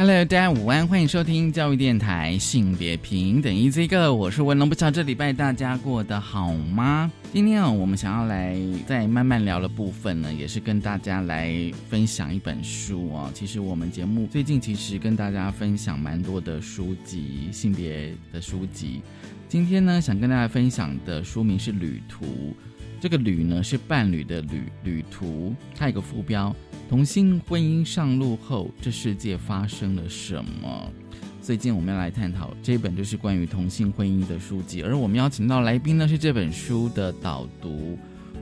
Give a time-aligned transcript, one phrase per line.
[0.00, 7.10] Hello，大家午安，欢迎收听教育电台性别平等 Easy Go，我是文龙，不知道这礼拜大家过得好吗？
[7.32, 11.52] 今天啊，我们想要来在慢慢聊的部分呢，也是跟大家来
[11.90, 13.28] 分享一本书哦。
[13.34, 19.02] 其实我们节目最近其实跟大家分享蛮多的书籍，性别的书籍。
[19.48, 22.24] 今天呢，想跟大家分享的书名是《旅途》，
[23.00, 25.52] 这个“旅”呢是伴侣的“旅”，旅途。
[25.74, 26.54] 它有个副标。
[26.88, 30.90] 同性婚姻上路后，这世界发生了什么？
[31.42, 37.98] 最近我们要来探讨这本就是关于同性婚姻的书籍，而我们邀请到来宾呢是这本书的导读。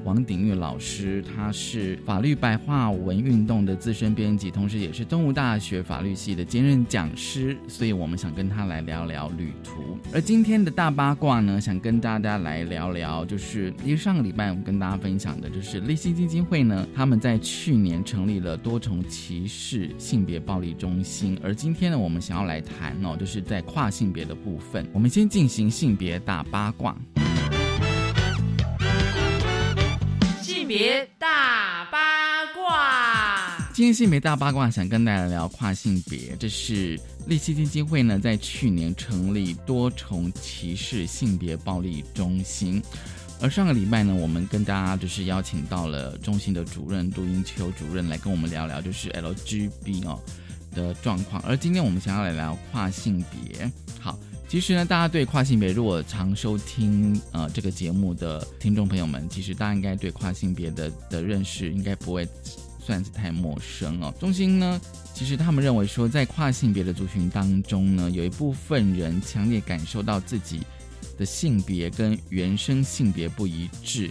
[0.06, 9.98] 王鼎玉老师，他是法律白话文运动的资深编辑，同时也是东吴大学法律系的兼任讲师，所以我们想跟他来聊聊旅途。
[10.12, 26.96] 而今天的大八卦呢，想跟大家来聊聊，就是因为上个礼拜我们跟大家分享的，就是立信基金会呢，他们在去年成立了多重歧视性别暴力中心，而今天呢，我们想要来谈哦，就是在跨性别的部分，我们先进行性别大八卦。
[30.78, 36.36] 别大八卦，今天性别大八卦想跟大家聊跨性别。
[36.38, 42.82] 这是立基金会呢，在去年成立多重歧视性别暴力中心。
[43.40, 50.20] 而上个礼拜呢，我们跟大家就是邀请到了中心的主任杜英秋主任来跟我们聊聊，就是 LGB 哦
[50.72, 51.42] 的状况。
[51.46, 53.72] 而今天我们想要来聊跨性别。
[53.98, 54.18] 好。
[54.48, 62.26] 其实呢，大家对跨性别如果常收听呃这个节目的听众朋友们，其实大家应该对跨性别的的认识应该不会
[62.78, 64.14] 算是太陌生哦。
[64.20, 64.80] 中心呢，
[65.12, 70.60] 其实他们认为说，在跨性别的族群当中呢，有一部分人强烈感受到自己
[71.18, 74.08] 的性别跟原生性别不一致。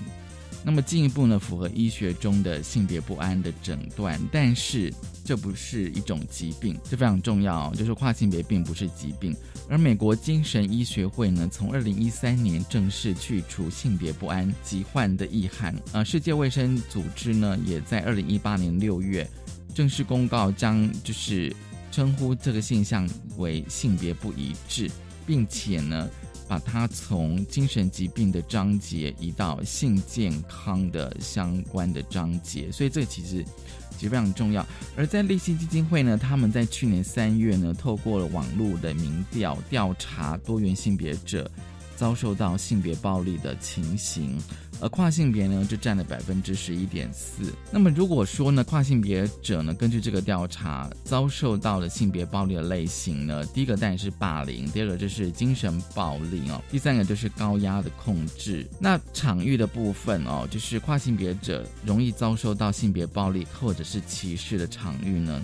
[0.65, 4.93] 那么进一步呢，符合医学中的性别不安的诊断，但是
[5.25, 7.73] 这不是一种疾病，这非常重要。
[7.73, 9.35] 就是跨性别并不是疾病，
[9.67, 15.75] 而美国精神医学会呢，从二零一三年正式去除性别不安疾患的意涵。
[15.91, 19.27] 呃，世界卫生组织呢，也在二零一八年六月
[19.73, 21.53] 正式公告，将就是
[21.91, 24.89] 称呼这个现象为性别不一致，
[25.25, 26.07] 并且呢。
[26.47, 33.43] 把它从精神疾病的章节移到性健康的相关的章节，所以这其实
[33.97, 34.65] 其实非常重要。
[34.95, 41.49] 而在立信基金会呢，他们在去年三月呢，透过了网络的民调调查多元性别者。
[41.97, 44.37] 遭受到性别暴力的情形，
[44.85, 47.51] 而跨性别呢就占了百分之十一点四。
[47.71, 58.63] 那么如果说呢，跨性别者呢，根据这个调查遭受到了性别暴力的类型呢，第一个当然是霸凌，第二个就是精神暴力哦，第三个就是高压的控制。
[58.79, 65.41] 那场域的部分哦，就是跨性别者容易遭受到性别暴力或者是歧视的场域呢，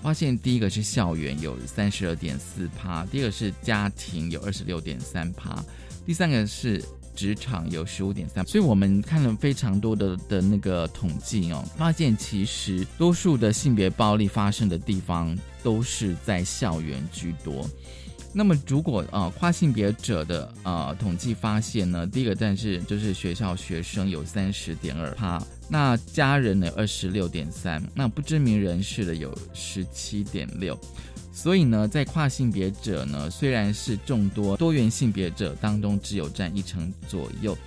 [0.00, 5.60] 发现第一个是校园有三十二点四趴，第二个是家庭有二十六点三趴。
[6.06, 6.80] 第三个是
[7.14, 17.68] 职场有十五点三，所以我们看了非常多的的那个统计哦，发现其实多数的性别暴力发生的地方都是在校园居多。
[18.36, 30.76] 那么如果啊跨性别者的啊统计发现呢，第一个但是就是学校学生有三十点二趴，那家人呢二十六点三，那不知名人士的有十七点六。
[31.34, 37.58] 所以呢，在跨性别者呢，虽然是众多多元性别者当中只有占一成左右，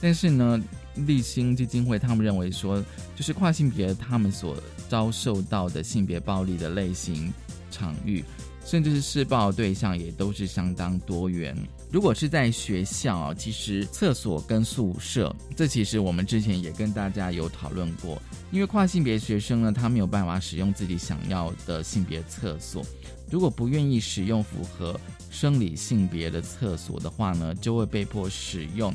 [0.00, 0.62] 但是呢，
[0.94, 2.80] 立新基金会他们认为说，
[3.16, 4.56] 就是跨性别他们所
[4.88, 7.32] 遭受到的性别暴力的类型、
[7.70, 8.22] 场域，
[8.64, 11.56] 甚至是施暴对象也都是相当多元。
[11.94, 18.20] 如果是在学校，其实厕所跟宿舍，这其实我们之前也跟大家有讨论过，
[18.50, 22.84] 因为跨性别学生呢，他没有办法使用自己想要的性别厕所。
[23.30, 24.98] 如果不愿意使用符合
[25.30, 28.92] 生理性别的厕所的话呢，就会被迫使用，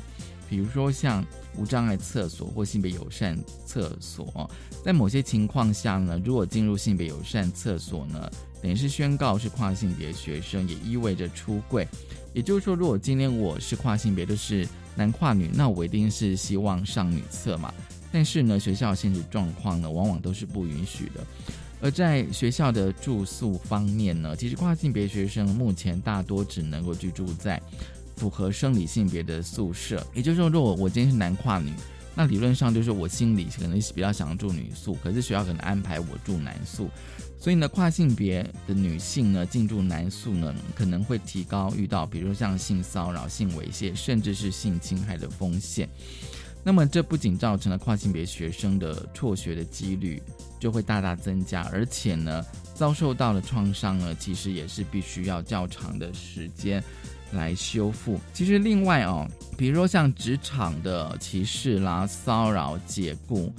[0.50, 1.26] 比如说像
[1.56, 4.52] 无障碍厕所或性别友善厕所。
[4.84, 8.30] 在某些情况下呢，如果进入性别友善厕所呢，
[8.62, 11.88] 等于是宣告是跨性别学生，也意味着出柜。
[12.34, 17.74] 也就是说，如果今天我是跨性别，就是男跨女，那我一定是希望上女厕嘛。
[18.12, 21.26] 但是呢，学校现实状况呢，往往都是不允许的。
[21.82, 27.62] 而在学校的住宿方面呢，其实跨性别学生目前大多只能够居住在
[28.16, 30.06] 符合生理性别的宿舍。
[30.14, 31.72] 也就是说，如果我今天是男跨女，
[32.16, 36.90] 那理论上就是我心里可能是比较想住女宿，可是学校可能安排我住男宿。
[37.40, 45.88] 所以呢，跨性别的女性呢进驻男宿呢，可能会提高遇到比如像性骚扰、性猥亵，甚至是性侵害的风险。
[46.62, 50.22] 那么这不仅造成了跨性别学生的辍学的几率
[50.60, 52.46] 就会大大增加，而且呢，
[52.76, 56.84] 遭受到的创伤呢，其实也是必须要较长的时间
[57.34, 58.20] 来修复。
[58.34, 59.28] 其实另外哦，
[59.58, 63.52] 比如说像职场的歧视啦、骚扰、解雇。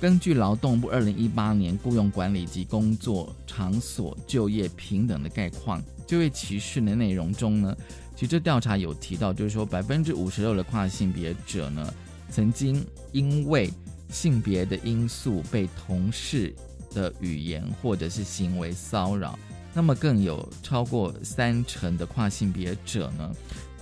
[0.00, 7.74] 根据劳动部二零一八年雇佣管理及工作场所就业平等的概况，就业歧视的内容中呢，
[8.14, 11.94] 其实这调查有提到，就是说百分之五十六的跨性别者呢，
[12.28, 13.70] 曾经因为
[14.10, 16.54] 性别的因素被同事
[16.92, 19.38] 的语言或者是行为骚扰，
[19.74, 23.30] 那么更有超过三成的跨性别者呢，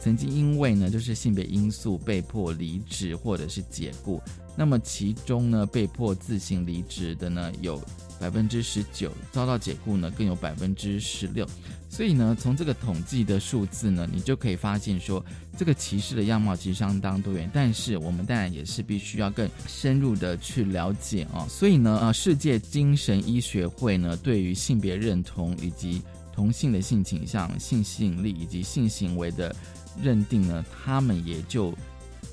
[0.00, 4.20] 曾经因为呢就是性别因素被迫离职或者是解雇。
[4.54, 7.82] 那么其中呢，被迫自行离职的呢有
[8.20, 11.46] 百分之十九，遭到解雇呢更有百分之十六。
[11.88, 15.24] 所以呢，从这个统计的数字呢，你就可以发现说，
[15.58, 17.50] 这个歧视的样貌其实相当多元。
[17.52, 21.46] 但是我们当然也是必须要更深入的去了解啊。
[21.48, 26.00] 所以呢，呃，世界精神医学会呢，对于性别认同以及
[26.32, 29.54] 同性的性倾向、性吸引力以及性行为的
[30.02, 31.74] 认定呢，他们也就。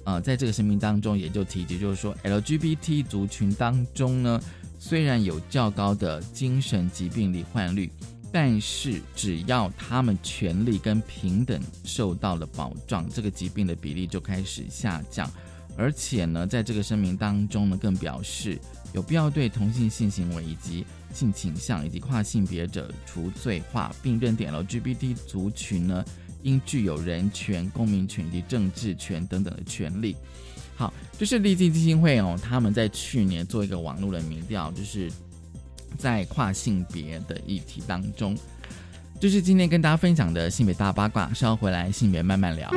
[0.09, 4.41] 呃，在这个声明当中，也就提及，就是说，LGBT 族群当中呢，
[4.79, 7.91] 虽然有较高的精神疾病罹患率，
[8.31, 15.31] 但是只要他们权利跟平等受到了保障，这个疾病的比例就开始下降。
[15.77, 18.59] 而且呢，在这个声明当中呢，更表示
[18.93, 20.83] 有必要对同性性行为以及
[21.13, 26.03] 性倾向以及跨性别者除罪化，并认定 LGBT 族群呢。
[26.43, 30.15] 应具有人权、公民权及政治权等等的权利。
[30.75, 35.11] 好，就是立即基金会哦，他们在去年做一个网络的民调，就是
[35.97, 38.37] 在跨性别的议题当中，
[39.19, 41.33] 就是今天跟大家分享的性别大八卦。
[41.33, 42.71] 稍回来，性别慢慢聊。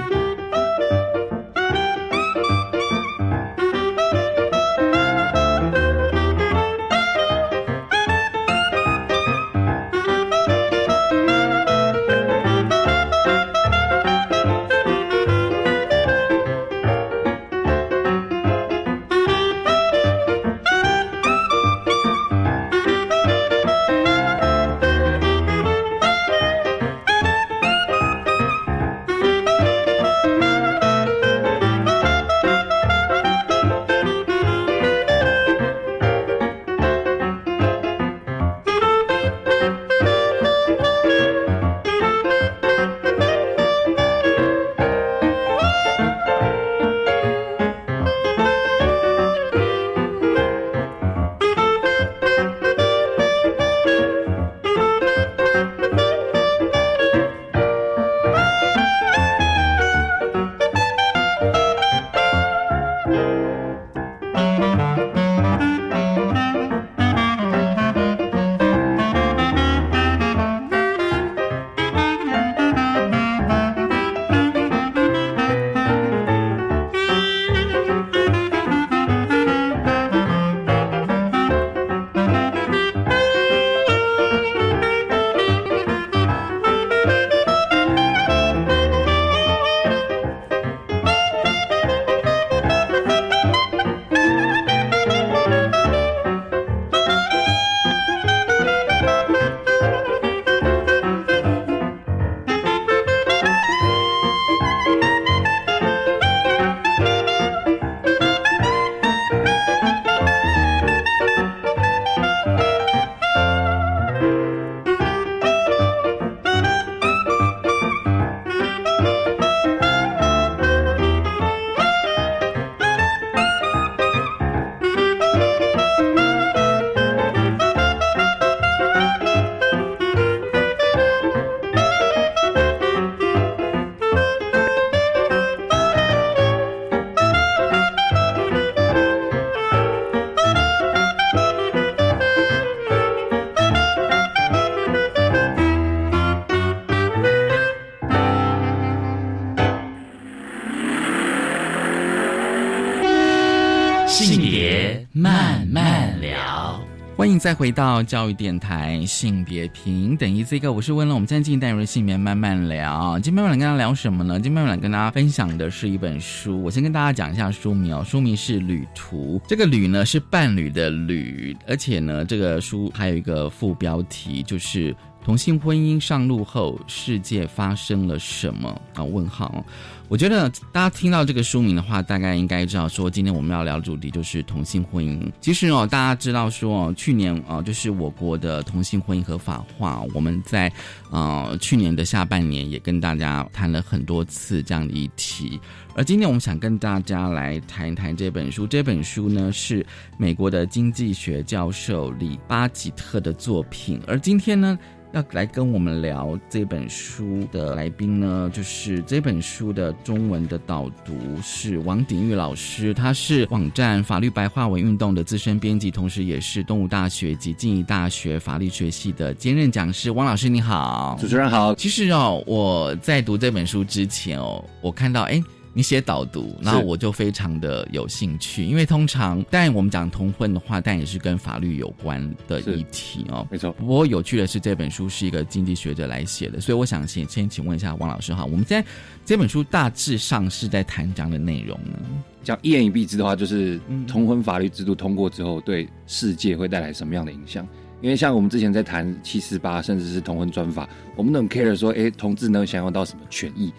[157.42, 161.12] 再回到教育电台性别平等一这个，我是问了。
[161.12, 163.18] 我们现在进入的性别慢慢聊。
[163.18, 164.34] 今天慢慢来跟大家聊什么呢？
[164.34, 166.62] 今天慢慢来跟大家分享的是一本书。
[166.62, 169.40] 我先跟大家讲一下书名哦，书名是《旅途》。
[169.48, 174.94] 这个“旅”呢是伴侣的“旅”，而且呢，这个书还有一个副标题，就是
[175.24, 179.04] 同性婚姻上路后，世界发生了什么啊？
[179.04, 179.64] 问号。
[180.08, 185.32] 我觉得大家听到这个书名的话，大概应该知道说，今天我们要聊的主题就是同性婚姻。
[185.40, 190.70] 其实哦，大家知道说，去年啊，就是我国的同性婚姻合法化，我们在
[191.10, 195.58] 呃去年的下半年也跟大家谈了很多次这样的议题。
[195.94, 198.66] 而今天我们想跟大家来谈一谈这本书。
[198.66, 199.86] 这本书呢是
[200.18, 203.98] 美国的经济学教授李巴吉特的作品。
[204.06, 204.78] 而今天呢。
[205.12, 220.10] 要来跟我们聊这本书的来宾呢，就是这本书的中文的导读是王鼎玉老师，他是网站法律白话文运动的资深编辑，同时也是东吴大学及静宜大学法律学系的兼任讲师。
[220.10, 221.74] 王老师你好，主持人好。
[221.74, 225.42] 其实哦，我在读这本书之前哦，我看到哎。
[225.74, 233.46] 你写导读，然后我就非常的有兴趣，因为通常，但我们讲同婚的话，但也是跟法律有关的议题哦。
[233.50, 233.72] 没错。
[233.72, 238.84] 不过有趣的是，这本书是一个经济学者来写的，所以我想先先请问一下王老师哈，我们在
[239.24, 241.98] 这本书大致上是在谈这样的内容呢？
[242.44, 247.66] 讲一言以蔽之的话，就是同婚法律制度通过之后，对世界会带来什么样的影响？
[248.02, 253.72] 因为像我们之前在谈七四八，甚至是同婚专法，我们很 care 说，哎，同志能享有到什么权益？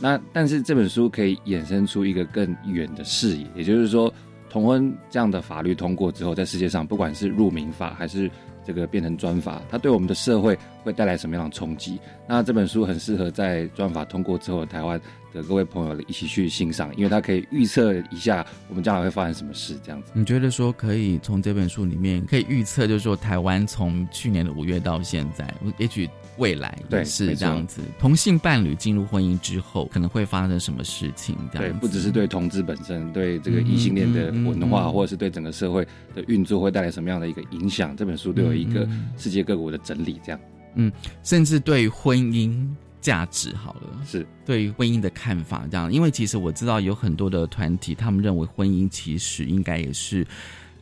[0.00, 4.12] 那但是这本书可以衍生出一个更远的视野，也就是说，
[4.48, 8.30] 同婚这样的法律通过之后，在世界上不管是入民法还是
[8.64, 11.98] 这个变成专法，它对我们的社会会带来什么样的冲击？
[12.28, 15.00] 那这本书很适合在专法通过之后，台湾
[15.38, 19.78] 的各位朋友一起去欣赏，因为它可以预测一下我们将来会发生什么事。
[19.82, 26.08] 这样子，你觉得说可以从这本书里面可以预测，就是说台湾从去年的五月到现在，也许。
[26.38, 31.34] 未来对是这样子，同性伴侣进入婚姻之后，可能会发生什么事情？
[31.52, 37.96] 对，不只是对同志本身，对这个异性恋的文化，或者是对整个社会的运作，会带来什么样的一个影响？
[37.96, 40.40] 这本书都有一个世界各国的整理，这样。
[40.76, 40.92] 嗯，
[41.24, 42.64] 甚至对婚姻
[43.00, 45.92] 价值好了，是对于婚姻的看法这样。
[45.92, 50.26] 因为其实我知道有很多的团体，他们认为婚姻其实应该也是。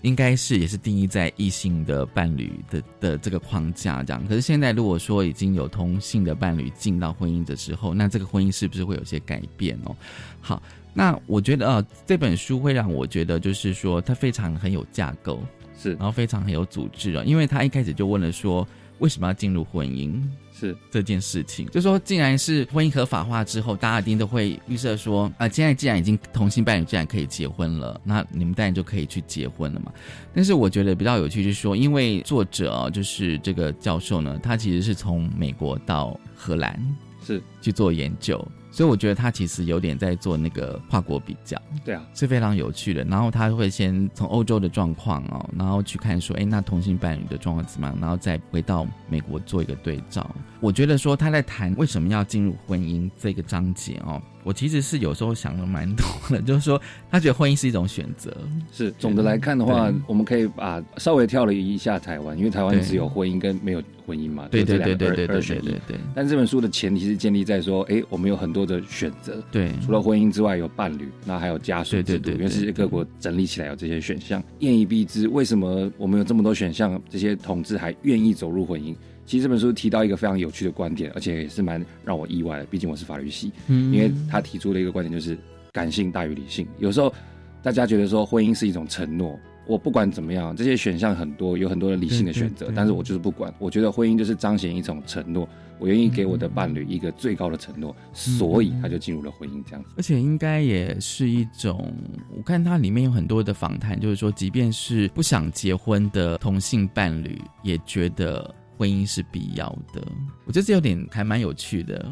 [0.02, 9.96] 应该是也是定义在异性的伴侣的的这个框架这样，可是现在如果说已经有同性的伴侣进到婚姻的时候，那这个婚姻是不是会有些改变哦？
[10.40, 15.42] 好，那我觉得呃这本书会让我觉得就是说它非常很有架构，
[15.76, 18.68] 是，然后非常很有组织啊，因为他一开始就问了说
[18.98, 20.22] 为什么要进入婚姻。
[20.58, 29.92] 是这件事情，就说既然是婚姻合法化之后，大家一定都会预设说啊，现在既然已经同性伴侣既然可以结婚了，那你们当然就可以去结婚了嘛。
[30.34, 36.80] 但是我觉得比较有趣就是说，因为作者就是这个教授呢，他其实是从美国到荷兰
[37.22, 38.42] 是去做研究。
[38.76, 43.02] 所以我觉得他其实有点在做那个跨国比较，对啊，是非常有趣的。
[43.04, 47.96] 然后他会先从欧洲的状况哦，然后去看说，哎，那同性伴侣的状况怎么样？
[47.98, 50.30] 然后再回到美国做一个对照。
[50.60, 54.20] 我觉得说他在谈为什么要进入婚姻这个章节哦。
[54.46, 58.32] 我其实是有时候想了蛮多的，就是说他觉得婚姻是一种选择。
[58.72, 65.96] 是总的来看的话，我们可以把稍微跳了一下台湾，因为台湾只有婚姻跟没有婚姻嘛，对对对对对对对对。
[66.14, 69.42] 但这本书的前提是建立在说，哎，我们有很多的选择。
[69.50, 74.40] 对，除了婚姻之外，有伴侣，那还有家属制度，因为世界各国整理起来有这些选项。
[74.60, 78.94] 验一必知，为什么我们有这么多选项，这些同志还愿意走入婚姻？
[79.26, 82.64] 其实这本书提到一个非常有趣的观点，而且也是蛮让我意外的。
[82.66, 85.36] 毕竟我是法律系，嗯，因为他提出了一个观点，就是
[85.72, 86.66] 感性大于理性。
[86.78, 87.12] 有时候
[87.60, 93.52] 大家觉得说婚姻是一种承诺，我不管怎么样，这些选项很多，有很多的理性的选择，但是我就是不管。
[93.58, 95.48] 我觉得婚姻就是彰显一种承诺，
[95.80, 99.90] 我愿意给我的伴侣一个最高的承诺，所以他就进入了婚姻这样子。
[99.96, 101.92] 而且应该也是一种，
[102.36, 108.54] 我看它里面有很多的访谈，就是说，即便是不想结婚的同性伴侣，也觉得。
[108.76, 110.02] 婚姻是必要的，
[110.44, 112.04] 我觉得这有点还蛮有趣的。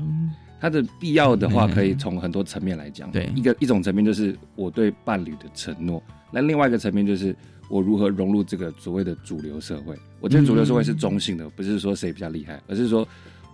[0.60, 3.10] 它的必要的话，可以从很多层面来讲。
[3.10, 7.36] 对，一个一种层面就是我对伴侣的承诺，那另外一个层面就是
[7.68, 9.94] 我如何融入这个所谓的主流社会。
[10.20, 13.06] 我觉得主流社会是中性的，不是说谁比较厉害，而是说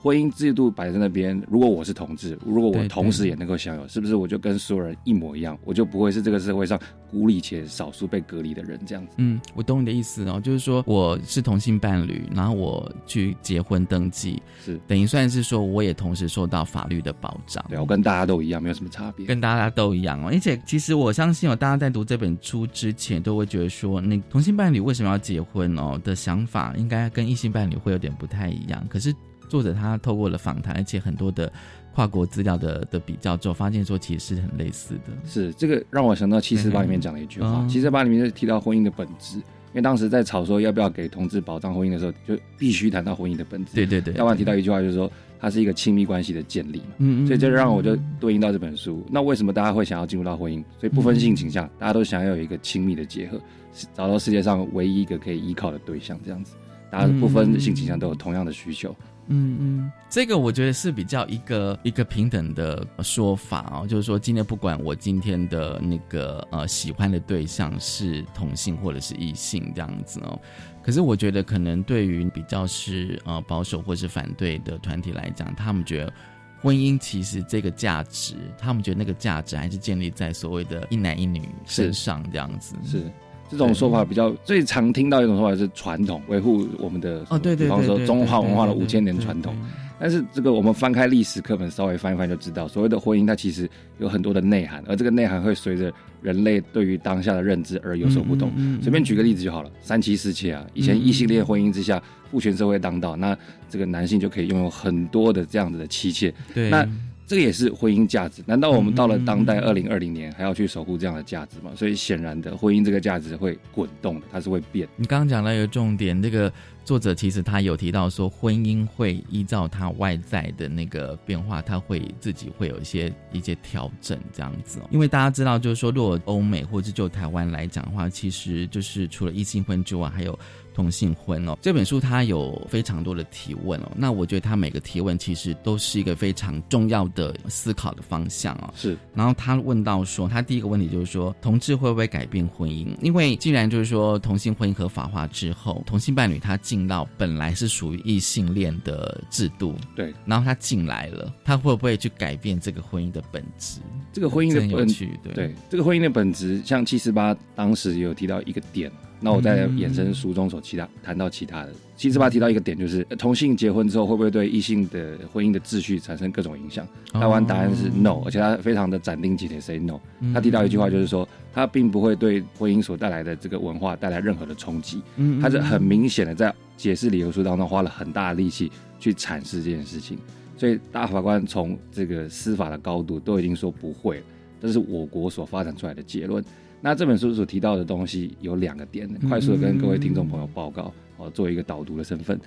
[0.02, 5.59] 婚姻制度摆在那边，如果我是同志，如果我同时也能够享有，是不是我就跟所有人一模一样？
[5.64, 6.80] 我就不会是这个社会上
[7.11, 9.12] 孤立且少数被隔离的人这样子。
[9.19, 17.62] 嗯，我懂你的意思哦，就是说我是同性伴侣，然后我去结婚登记，是等于算是说我也同时受到法律的保障。
[17.69, 19.26] 对啊，我跟大家都一样，没有什么差别。
[19.26, 28.83] 跟大家都一样哦，而且其实我相信哦，大家在读这本书之前都会觉得说，那同性伴侣为什么要结婚哦的想法，应该跟异性伴侣会有点不太一样。
[28.88, 29.14] 可是
[29.50, 31.52] 作者他透过了访谈，而且很多的
[31.92, 35.12] 跨国资料的的比较之后，发现说其实是很类似的。
[35.26, 43.75] 是这个让我想到七四八里面讲的一句话嗯，七四八里面就提到婚姻的本质，因为当时在吵说要不要给同志保障婚姻的时候，就必须谈到婚姻的本质。
[43.75, 46.95] 对对对，要不然提到一句话就是说，它是一个亲密关系的建立嘛。
[46.99, 49.04] 嗯，嗯所以这让我就对应到这本书。
[49.11, 50.62] 那为什么大家会想要进入到婚姻？
[50.78, 53.40] 所以不分性倾向，大家都想要有一个亲密的结合，
[53.75, 56.54] 是找到世界上唯一一个可以依靠的对象，这样子。
[56.90, 58.95] 大家不分性倾向都有同样的需求。
[59.32, 70.38] 嗯嗯，这个我觉得是比较一个一个平等的说法哦，就是说今天不管我今天的那个呃喜欢的对象是同性或者是异性这样子哦，
[70.82, 76.12] 可是我觉得可能对于比较是呃保守或是反对的团体来讲，他们觉得
[76.60, 83.10] 婚姻其实这个价值，他们觉得那个价值还是建立在所谓的一男一女身上这样子，是
[83.50, 89.54] 这种说法比较最常听到一种说法是传统，维护我们的哦，对对对，比方说中华文化的五千年对传统。
[90.02, 95.92] 但是这个我们翻开历史课本稍微翻一翻就知道，所谓的婚姻它其实有很多的内涵，而这个内涵会随着
[96.23, 98.50] 人类对于当下的认知而有所不同。
[98.80, 103.37] 随便举个例子就好了，三妻四妾啊，以前异性恋婚姻之下，父权社会当道，那
[103.69, 106.88] 这个男性就可以拥有很多的这样子的妻妾，对，那
[107.30, 108.42] 这个也是婚姻价值。
[108.44, 111.70] 难道我们到了当代二零二零年还要去守护这样的价值吗？
[111.76, 114.88] 所以显然的，婚姻这个价值会滚动的，它是会变。
[114.96, 116.52] 你刚刚讲到一个重点，这个
[116.84, 124.88] 作者其实他有提到说，婚姻会依照它外在的那个变化，它会自己会有一些一些调整这样子、哦。
[124.90, 130.37] 因为大家知道，就是说，如果欧美或者就台湾来讲的话，其实就是除了异性婚之外，还有
[130.80, 131.58] 同性婚哦。
[131.60, 138.72] 这本书它有非常多的提问哦，那我觉得它每个提问其实都是一个非常重要的思考的方向哦。
[138.75, 142.88] 是然后他问到说，他第一个问题就是说，同志会不会改变婚姻？
[143.02, 153.81] 因为既然就是说同性婚姻合法化之后，同性伴侣他进到本来是属于异性恋的制度，对然后他进来了，他会不会去改变这个婚姻的本质？
[154.12, 161.72] 这个婚姻的本质，对对这个婚姻的本质，像七十八当时有提到一个点，那我在衍生书中所其他谈到其他的。
[161.96, 166.88] 七十八提到一个点，就是呃同性结婚之后会不会对异性的婚姻的秩序产生各种影响？
[167.12, 170.00] 台湾答案是哦 no，而且他非常的斩钉截铁 say no。
[170.20, 175.02] 嗯他提到一句话，就是说他并不会对婚姻所带来的这个文化带来任何的冲击。
[175.16, 180.16] 嗯他是很明显的在解释理由书当中花了很大的力气去阐释这件事情，
[180.56, 184.24] 所以大法官从这个司法的高度都已经说不会了，
[184.62, 186.42] 这是我国所发展出来的结论。
[186.81, 192.40] 那这本书所提到的东西有两个点，快速的跟各位听众朋友报告哦，作为一个导读的身份。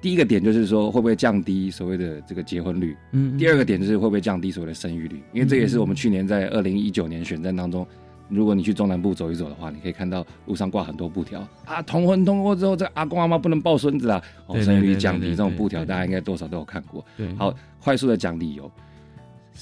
[0.00, 7.86] 第一个点就是说会不会降低所谓的这个结婚率，嗯第二个点就是会不会降低所谓的生育率，因为这也是我们去年在二零一九年选战当中，
[8.28, 17.04] 如果你去中南部走一走的话，你可以看到路上挂很多布条啊，同婚通过之后，这个阿公阿妈不能抱孙子啊，哦，生育率降低这种布条，大家应该多少都有看过。
[17.16, 18.70] 对，好，快速的讲理由。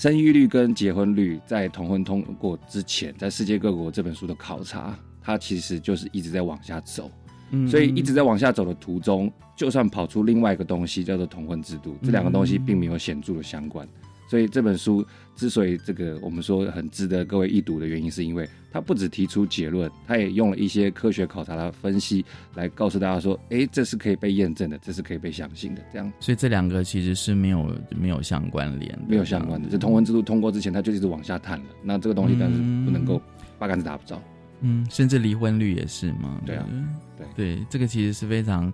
[0.00, 7.10] 生育率跟结婚率在同婚通过之前，在世界各国这本书的考察，它其实就是一直在往下走。
[7.50, 13.86] 嗯所以一直在往下走的途中，就算跑出另外一个东西叫做同婚制度，这两个东西并没有显著的相关。
[14.30, 29.68] 所以这本书之所以这个我们说很值得各位一读的原因，是因为它不只提出结论，它也用了一些科学考察的分析来告诉大家说，诶，这是可以被验证的，这是可以被相信的，这样所以这两个其实是没有没有相关联，没有相关的。
[29.68, 33.20] 这同婚制度通过之前，它就一直往下探了，那这个东西但是不能够
[33.58, 34.22] 八竿子打不着。
[34.60, 36.40] 嗯，甚至离婚率也是嘛。
[36.46, 36.68] 对啊
[37.16, 38.72] 对对，这个其实是非常。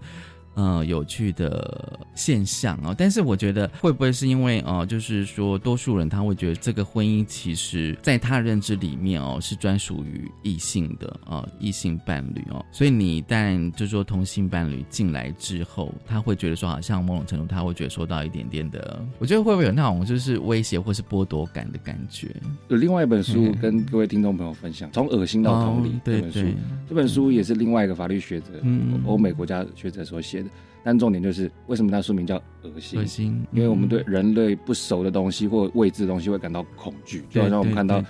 [0.56, 22.34] 呃，有趣的现象哦，但是我觉得会不会是因为哦、就是说多数人他会觉得这个婚姻其实在他认知里面哦是专属于异性的呃异性伴侣哦，所以你一旦就说同性伴侣进来之后，他会觉得说好像某种程度他会觉得受到一点点的，我觉得会不会有那种就是威胁或是剥夺感的感觉？
[22.68, 26.54] 有另外一本书跟各位听众朋友分享，从恶心到同理哦对这本书对，
[26.88, 30.45] 这本书也是另外一个法律学者，嗯欧美国家学者所写的。
[30.86, 33.00] 但重点就是为什么它书名叫恶心？
[33.00, 38.00] 恶心，因为我们嗯对人类不熟的东西或未知的东西会感到恐惧，就好像我们看到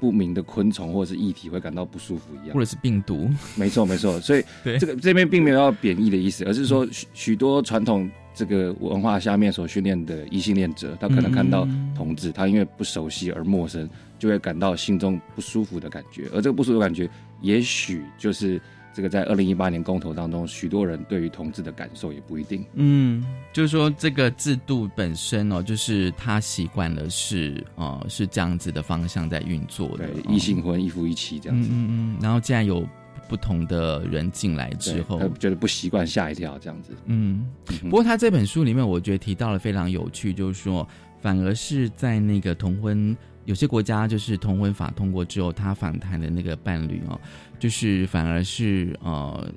[0.00, 2.60] 不明的昆虫或者是液体会感到不舒服一样或。
[2.60, 4.18] 者是病毒，没错，没错。
[4.20, 13.86] 所以 对这个这边并没有要贬义的意思，而是说许许多传统这个文化下面所训练的异性恋者，他可能看到同志，他因为不熟悉而陌生，
[14.18, 16.26] 就会感到心中不舒服的感觉。
[16.32, 17.06] 而这个不舒服的感觉，
[17.42, 18.58] 也许就是
[18.94, 22.64] 这个在二零一八年公投当中，许多人对于同志的感受也不一定。
[22.74, 31.68] 嗯，就是说这个制度本身哦，就是他习惯了是哦是这样子的方向在运作的，异性婚一夫一妻这样子。
[31.70, 32.86] 嗯嗯，然后既然有。
[33.26, 36.92] 不同的人进来之后，他觉得不习惯，吓一跳这样子。
[37.06, 37.46] 嗯，
[37.84, 40.86] 不过他这本书里面，我觉得提到了非常有趣，就是说，
[41.22, 47.20] 反而是在那个同婚，有些国家就是同婚法通过之后，他访谈的那个伴侣哦，
[47.58, 49.48] 就是反而是呃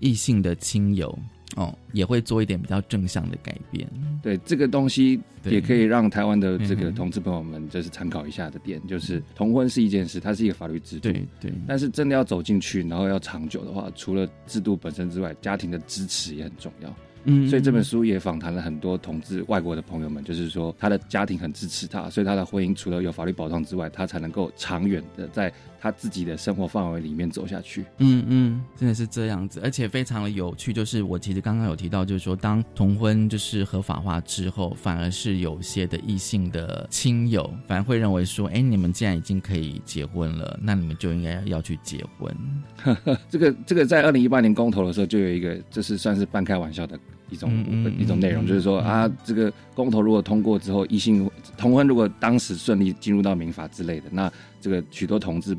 [0.00, 1.18] 异性的亲友。
[1.54, 3.88] 哦，也会做一点比较正向的改变。
[4.20, 11.02] 对这个东西，也可以让台湾的这个同志朋友们就是参考一下的点，就是同婚是一件事，它是一个法律制度。
[11.02, 11.52] 对对。
[11.66, 16.94] 但是真的要走进去，然后要长久的话，除了制度本身之外，家庭的支持也很重要。
[17.26, 27.84] 嗯，所以这本书也访谈了很多同志外国的朋友们，就是说他的家庭很支持他，所以他的婚姻除了有法律保障之外，他才能够长远的在他自己的生活范围里面走下去。
[27.98, 30.72] 嗯嗯，真的是这样子，而且非常的有趣。
[30.72, 42.34] 就是我其实刚刚有提到，就是说当同婚就是合法化之后，反而是有些的异性的亲友反而会认为说，哎，你们既然已经可以结婚了，那你们就应该要去结婚。
[43.28, 46.98] 这个这个在二零一八年公投的时候就有一个，这是算是半开玩笑的。
[47.30, 47.50] 一种
[47.98, 54.32] 一种内容，就是说啊，这个公投如果通过之后，异性同婚如果当时顺利进入到民法之类的，那。
[54.66, 55.56] 这个许多同志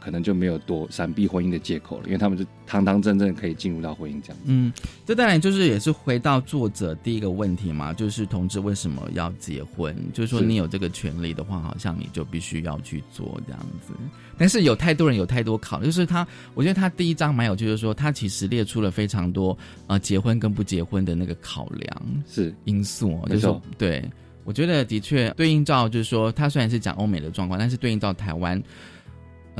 [0.00, 4.42] 可能就没有躲闪避婚姻的借口了，因为他们是堂堂正正可以进入到婚姻这样。
[4.46, 4.72] 嗯，
[5.04, 9.94] 这当然就是也是回到作者第一个问题嘛，就是同志为什么要结婚？
[10.14, 13.92] 就是说你有这个权利的话，好像你就必须要去做这样子。
[14.38, 19.54] 但是有太多人有太多考，就是他，我觉得他第一章蛮有趣，就是说他其实列出了非常多
[19.86, 24.02] 呃结婚跟不结婚的那个考量是因素，就是对。
[24.46, 28.62] 我觉得的确对应到就是说，他虽然是讲欧美的状况，但是对应到台湾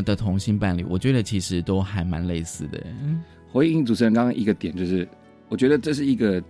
[0.05, 2.81] 的同性伴侣，我觉得其实都还蛮类似的。
[3.51, 5.07] 回应主持人刚刚一个点，就是
[5.49, 6.41] 我觉得这是一个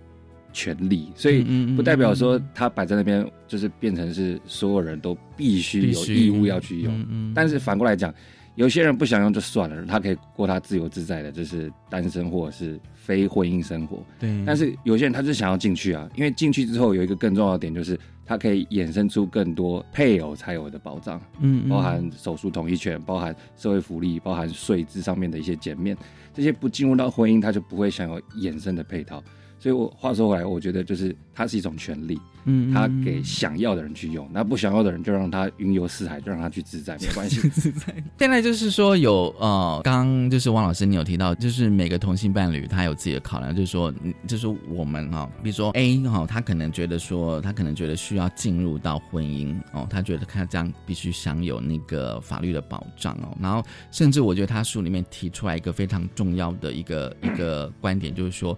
[0.53, 1.41] 权利，所以
[1.75, 7.33] 不代表说他摆在那边就是变成是所有人都必须有义务要去用。
[7.33, 8.13] 但是反过来讲，
[8.53, 14.05] 有些人不想用就算了，他可以过他自由自在的，就是单身或者是非婚姻生活。
[14.19, 17.99] 对，但是有些人他就想要进去啊，因为进去之后有一个更重要的点就是。
[18.27, 25.97] 它可以衍生出更多配偶才有的保障，嗯，包含手术同意权，包含社会福利，包含税制上面的一些减免，
[26.33, 29.23] 这些不进入到婚姻，它就不会享有衍生的配套。
[29.67, 32.17] 所以，我话说回来，我觉得就是它是一种权利。
[32.49, 37.41] 嗯，他给想要的人去用，那不想要的人就让他云游四海，就让他去自在，没关系。
[37.51, 37.93] 自在。
[38.17, 43.93] 现在就是说有呃，刚就是汪老师你有提到，就是每个同性伴侣他有自己的考量，就是说，
[44.27, 58.57] 就是我们哈，比如说 A 哈，他可能觉得说，他可能觉得需要进入到婚姻哦，他觉得他这样必须享有那个法律的保障哦，然后甚至我觉得他书里面提出来一个非常重要的一个一个观点，就是说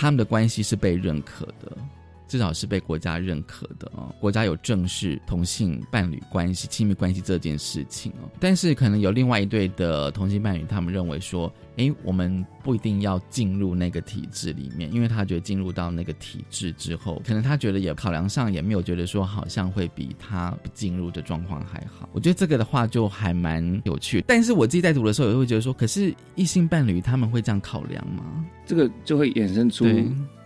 [0.00, 1.76] 他们的关系是被认可的。
[2.30, 8.30] 至少是被国家认可的哦，国家有正视同性伴侣关系、亲密关系这件事情哦。
[8.38, 22.08] 但是可能有另外一对的同性伴侣，他们认为说，哎，我们不一定要进入那个体制里面，因为他觉得进入到那个体制之后，可能他觉得也考量上也没有觉得说好像会比他不进入的状况还好。
[22.12, 24.24] 我觉得这个的话就还蛮有趣。
[24.28, 28.46] 但是我自己在读的时候也会觉得说，可是异性伴侣他们会这样考量吗？
[28.64, 29.84] 这个就会衍生出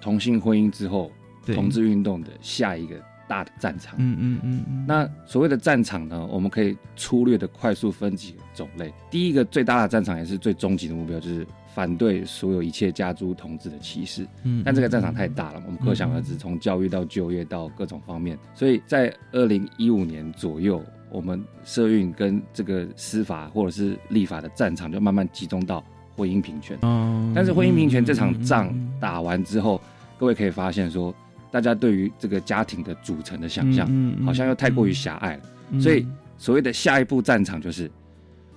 [0.01, 1.13] 同性婚姻之后。
[1.53, 8.93] 同志运动的下一个大的战场，嗯嗯嗯，那所谓的战场呢，我们可以粗略的快速分几个种类。
[9.11, 14.27] 第一个最大的战场也是最终极的目标，就是反对所有一切加诸同志的歧视。
[14.43, 18.39] 嗯，但这个战场太大了，我们可想而知，从教育到就业到各种方面。
[18.55, 25.83] 所以在二零一五年左右，我们社运跟这个司法或者是立法的战场就慢慢集中到
[26.15, 26.77] 婚姻平权。
[26.83, 29.81] 哦，但是婚姻平权这场仗打完之后，
[30.19, 31.13] 各位可以发现说。
[31.55, 33.89] 大家对于这个家庭的组成的想象，
[34.27, 35.81] 好像又太过于狭隘了。
[35.81, 36.05] 所以，
[36.37, 37.89] 所谓的下一步战场就是，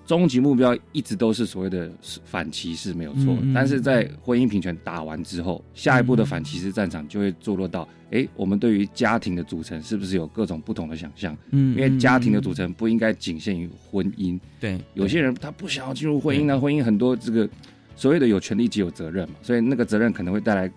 [0.04, 1.92] 终极目标一直都是所谓的
[2.26, 3.38] 反歧视，没有错。
[3.54, 11.38] 但是在婚姻平权打完之后，下一步的反歧视战场就会坐落到：哎，我们对于家庭的组成是不是有各种不同的想象？
[11.52, 14.40] 嗯，因为家庭的组成不应该仅限于婚姻。
[14.60, 17.48] 对，有些人他不想要进入婚姻呢，婚姻很多这个
[17.96, 20.72] 所谓的有权利即有责任嘛，所以那个责任可能会带来。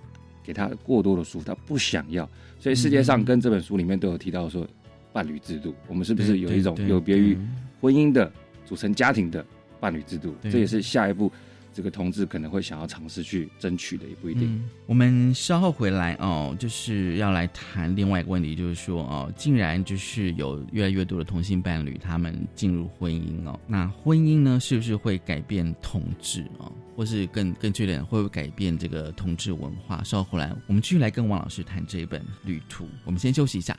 [0.50, 4.66] 给他过多的束缚，他不想要，所以世界上跟这本书里面都有提到说，
[5.12, 7.38] 伴侣制度，我们是不是有一种有别于
[7.80, 8.32] 婚姻的
[8.66, 9.46] 组成家庭的
[9.78, 10.34] 伴侣制度？
[10.42, 11.30] 这也是下一步
[11.72, 14.62] 这个同志可能会想要尝试去争取的，也不一定。
[14.86, 30.02] 我们稍后回来哦，就是要来谈另外一个问题，就是说哦，竟然就是有越来越多的同性伴侣他们进入婚姻哦，那婚姻呢是不是会改变同志哦，或是更更确点会不会改变这个同志文化？
[30.02, 32.88] 稍后回来我们继续来跟王老师谈这一本旅途。
[33.04, 33.76] 我们先休息一下。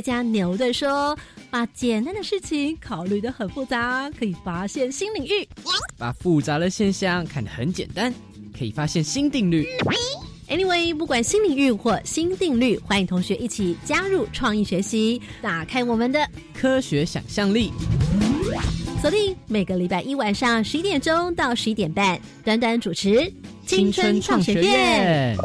[0.00, 1.14] 学家牛顿说
[1.52, 5.46] ：“把简单的事情考虑的很复杂，可以发现新领域；
[5.98, 8.10] 把复杂的现象看得很简单，
[8.58, 9.66] 可以发现新定律。”
[10.48, 17.70] Anyway，不管新领域或新定律，欢迎同学一起加入创意学习，打开我们的科学想象力。
[19.02, 23.30] 锁定每个礼拜一晚上十一点钟到十一点半，短短主持
[23.66, 25.36] 青春创学院。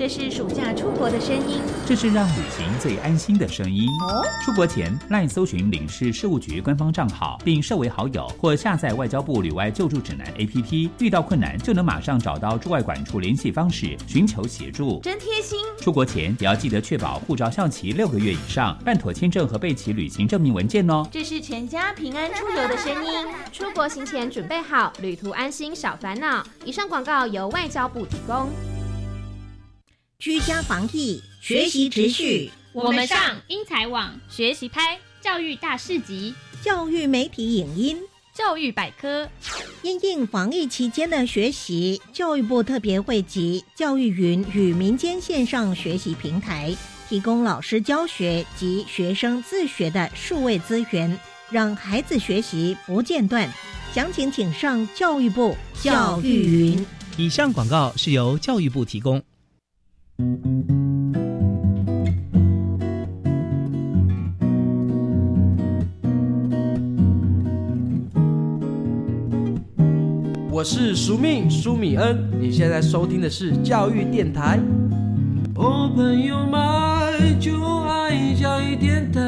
[0.00, 3.86] 这是暑假出国的声音，这是让旅行最安心的声音。
[4.00, 15.58] 哦，出国前赖搜寻领事事务局官方账号，并设为好友，或下载外交部旅外救助指南 APP，遇到困难就能马上找到驻外管处联系方式，寻求协助，真贴心。
[15.78, 21.06] 出国前也要记得确保护照效期六个月以上，办妥签证和备齐旅行证明文件哦。
[21.12, 26.42] 这是全家平安出游的声音，出国行前准备好，旅途安心少烦恼。
[26.64, 28.48] 以上广告由外交部提供。
[30.20, 32.50] 居家防疫，学习持续。
[32.74, 37.96] 我们上英才网学习拍教育大市集、教育媒体影音、
[38.34, 39.26] 教育百科。
[39.80, 46.76] 因应防疫期间的学习，教育部特别汇集教育云与民间线上学习平台，
[47.08, 51.18] 提供老师教学及学生自学的数位资源，
[51.50, 53.50] 让孩子学习不间断。
[53.94, 56.86] 详情请上教育部教育云。
[57.16, 59.22] 以上广告是由教育部提供。
[70.52, 74.60] 我是苏命苏米恩，你现在收听的是教育电台。
[75.54, 79.20] 我，朋友们，就爱教育电台。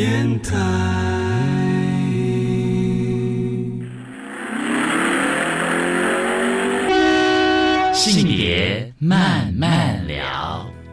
[0.00, 0.56] 电台，
[7.92, 9.39] 性别慢。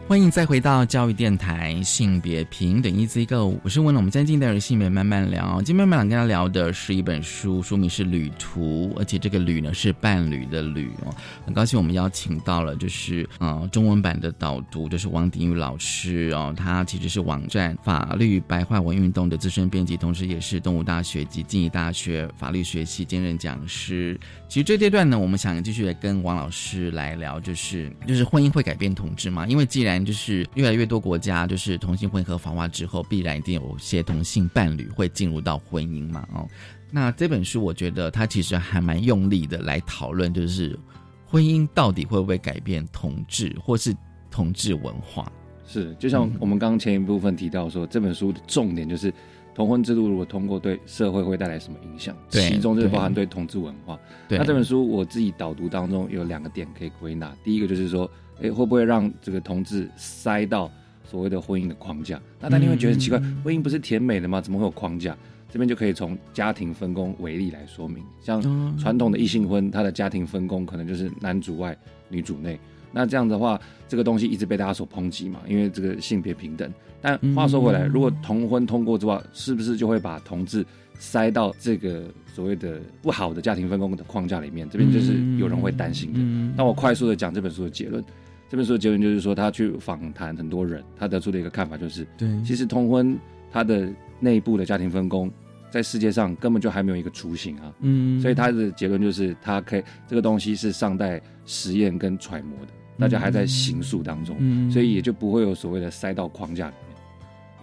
[0.08, 3.96] 欢迎再回到教育电台性别平等 Easy Go，我是温龙。
[3.96, 5.60] 我们今天进的是性别慢慢聊。
[5.60, 11.14] 今天慢慢跟大家聊的是一本书，书名是《旅途》，而且这个“旅”呢是伴侣的“旅”哦。
[11.44, 16.54] 很高兴我们邀请到了，就是呃中文版的导读，就是王鼎宇老师哦。
[16.56, 24.18] 他其实是网站法律白话文运动的资深编辑，同时也是东吴大学及静宜大学法律学系兼任讲师。
[24.48, 29.46] 其实这阶段呢，我们想继续来跟王老师来聊，就是就是婚姻会改变统治吗？
[29.46, 36.26] 因为既然就是越来越多国家就是同性婚合法化之后，必然一定有些同性伴侣会进入到婚姻嘛。
[36.32, 36.48] 哦，
[36.90, 40.78] 那这本书我觉得它其实还蛮用力的来讨论，就是
[41.26, 43.94] 婚姻到底会不会改变同志或是
[44.30, 45.30] 同志文化？
[45.66, 49.12] 是，就像我们刚刚前一部分提到说，这本书的重点就是
[49.58, 52.16] 同婚制度如果通过，对社会会带来什么影响？
[52.28, 53.98] 其中就是包含对同志文化。
[54.28, 58.08] 那这本书我自己导读当中有两个点可以归纳，第一个就是说。
[58.40, 60.70] 哎，会不会让这个同志塞到
[61.04, 62.20] 所谓的婚姻的框架？
[62.38, 64.40] 那大家会觉得很奇怪，婚姻不是甜美的吗？
[64.40, 65.16] 怎么会有框架？
[65.50, 68.04] 这边就可以从家庭分工为例来说明。
[68.22, 68.40] 像
[68.78, 71.76] 传统的异性婚，它的家庭分工可能就是男主外
[72.08, 72.60] 女主内。
[72.92, 76.72] 那这样的话，这个东西一直被大家所抨击嘛，因为这个性别平等。
[77.00, 80.64] 但话说回来，如果同婚通过之后，是不是就会把同志
[80.98, 84.68] 塞到这个所谓的不好的家庭分工的框架里面？
[84.68, 86.18] 这边就是有人会担心的。
[86.56, 88.02] 那我快速的讲这本书的结论。
[88.50, 93.14] 这本书的结论就是说，他去访谈很多人，他得出的一个看法就是，对，其实通婚
[93.52, 95.30] 它的内部的家庭分工，
[95.70, 106.74] 在世界上根本就还没有一个雏形啊，嗯，所以他的结论就是，他可以这个东西是尚待实验跟揣摩的，大家还在形塑当中，嗯，所以也就不会有所谓的塞到框架里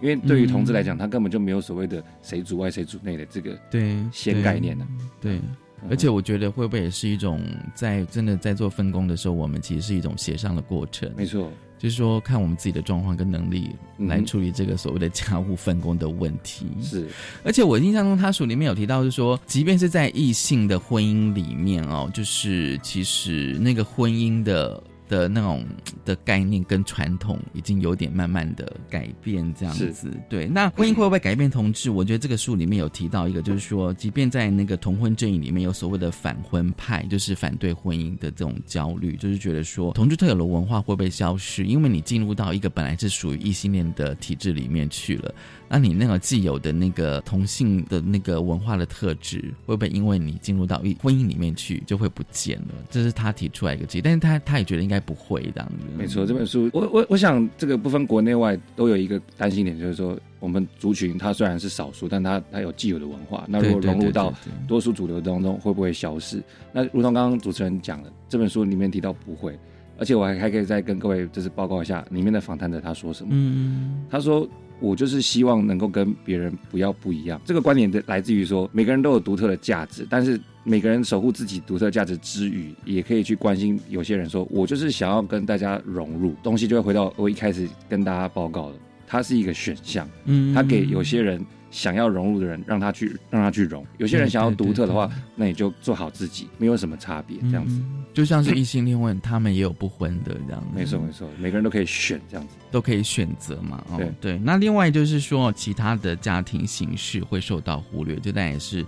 [0.00, 4.86] 因为对于同志来讲，他根本就没有所谓的谁主外谁主内的这个对先概念呢，
[5.20, 5.40] 对。
[5.90, 7.40] 而且我觉得会不会也是一种
[7.74, 11.08] 在真的在做分工的时候，我们其实是一种协商的过程。
[11.14, 16.66] 没错，就是说看我们自己的状况跟能力来处理这个所谓的家务分工的问题。
[16.82, 17.06] 是，
[17.44, 24.82] 而且我印象中他书里面有提到，就是说，即便是在异性的婚姻里面哦，就是其实那个婚姻的。
[25.08, 25.64] 的那种
[26.04, 30.10] 的概念跟传统已经有点慢慢的改变，这样子。
[30.28, 31.90] 对，那婚姻会不会改变同志？
[31.90, 41.64] 我觉得这个书里面有提到一个，就是说，即便在那个同婚阵营里面有所谓的反婚派，就是反对婚姻的这种焦虑，就是觉得说，同志特有的文化会不会消失？
[41.64, 45.34] 因为你进入到一个本来是属于异性恋的体制里面去了。
[45.68, 52.74] 那你那个既有的那个同性的那个文化的特质，会不会因为你进入到一婚姻里面去就会不见了？
[52.90, 55.86] 这是他提出来一个议，但是他他也觉得应该不会这样子。
[55.96, 64.32] 没错，这本书我我我想这个不分国内外都有一个担心点，就是说我们族群它虽然是少数，但它它有既有的文化，那如果融入到
[64.68, 66.42] 多数主流当中，会不会消失？
[66.72, 69.58] 那如同刚刚主持人讲的，这本书里面提到不会，
[69.98, 73.30] 而且我还还可以再跟各位就是报告一下里面的访谈者他说什么。
[73.32, 74.48] 嗯，他说。
[74.78, 91.42] 我就是希望能够跟别人不要不一样，这个观点的来自于说每个人都有独特的价值，但是每个人守护自己独特价值之余，也可以去关心有些人说，我就是想要跟大家融入，东西就会回到我一开始跟大家报告的，它是一个选项，嗯，它给有些人。
[91.70, 93.84] 想要融入的人，让他去，让他去融。
[93.98, 97.80] 有些人想要独特的话，那你就做好自己，没有什么差别，这样子。
[98.14, 100.62] 就像是异性恋婚，他们也有不婚的这样。
[100.74, 103.84] 没错没错，每个人都可以选这样子，都可以选择嘛。
[103.98, 104.38] 对对。
[104.38, 108.84] 那另外就是说，其他的家庭形式会受到忽略，这但也是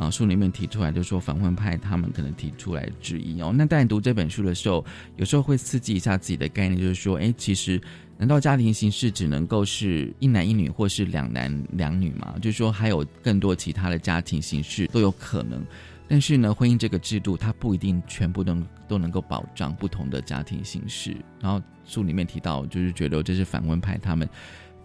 [0.00, 3.52] 啊书里面提出来，就是说反婚派他们可能提出来质疑哦。
[3.54, 4.84] 那但读这本书的时候，
[5.16, 7.80] 有时候会刺激一下自己的概念，就是说，哎，其实。
[8.18, 12.34] 难道家庭形式只能够是一男一女，或是两男两女吗？
[12.42, 15.64] 就是说，还有更多其他的家庭形式都有可能。
[16.06, 18.54] 但是呢，婚姻这个制度，它不一定全部都
[18.86, 21.16] 都能够保障不同的家庭形式。
[21.40, 24.28] 然后书里面提到，就是觉得这是反婚派他们。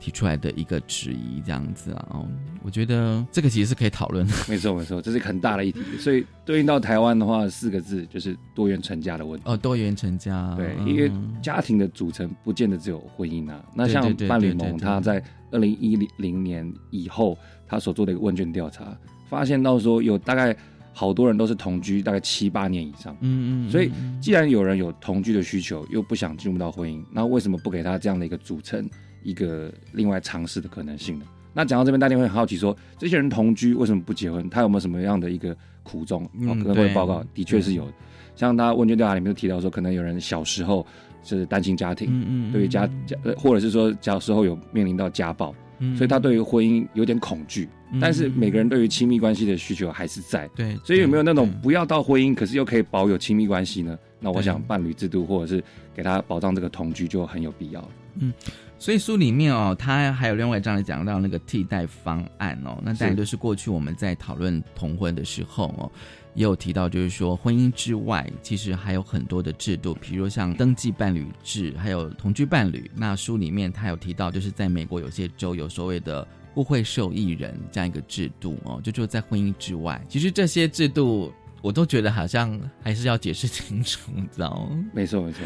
[0.05, 2.27] 提出来的一个质疑，这样子啊，哦，
[2.61, 4.33] 我觉得这个其实是可以讨论的。
[4.47, 5.81] 没错，没错，这是很大的议题。
[5.97, 9.49] 所以对应到台湾的话，四个字就是多元成家的问题。
[9.49, 13.65] 哦，多元成家，对，因为家庭的组成不见得只有婚姻啊。
[13.73, 17.35] 那像伴侣盟，他在二零一零年以后，
[17.67, 18.95] 他所做的一个问卷调查，
[19.27, 20.55] 发现到说有大概
[20.93, 23.17] 好多人都是同居大概七八年以上。
[23.21, 23.71] 嗯嗯。
[23.71, 23.91] 所以
[24.21, 28.87] 既然有人有同居的需求，又不想进入到婚姻，那为什么不给他这样的一个组成？
[29.25, 31.25] 一个另外尝试的可能性的。
[31.51, 34.47] 那讲到这边，大家会很好奇说，这些人同居为什么不结婚？
[34.49, 36.23] 他有没有什么样的一个苦衷？
[36.37, 37.91] 可能会报告，的确是有。
[38.35, 40.85] 像他问卷调查里面都提到说，可能有人小时候
[41.23, 45.55] 是单亲家庭，嗯嗯，对于家家，或者是说小时候有面临到家暴，
[45.95, 47.67] 所以他对于婚姻有点恐惧。
[48.01, 50.77] 但是每个人对于亲密关系的需求还是在，对。
[50.83, 53.97] 所以有没有那种不要到婚姻，可是又可以保有亲密关系呢？
[54.19, 55.63] 那我想伴侣制度或者是
[55.95, 57.89] 给他保障这个同居就很有必要了。
[58.19, 58.33] 嗯。
[58.77, 65.91] 所以书里面哦，他还有另外一章讲到那个替代方案哦，那当然就是过去我们在讨论同婚的时候哦，
[66.33, 72.91] 也有提到，就是说婚姻之外，其实还有很多的制度，比如像登记伴侣制，还有同居伴侣。
[72.93, 81.33] 那书里面他有提到，就是在美国有些州有所谓的互惠受益人这样一个制度哦，就就在婚姻之外，其实这些制度。
[81.65, 84.85] 我都觉得好像还是要解释清楚，你知道吗？
[84.93, 85.41] 没错，没错。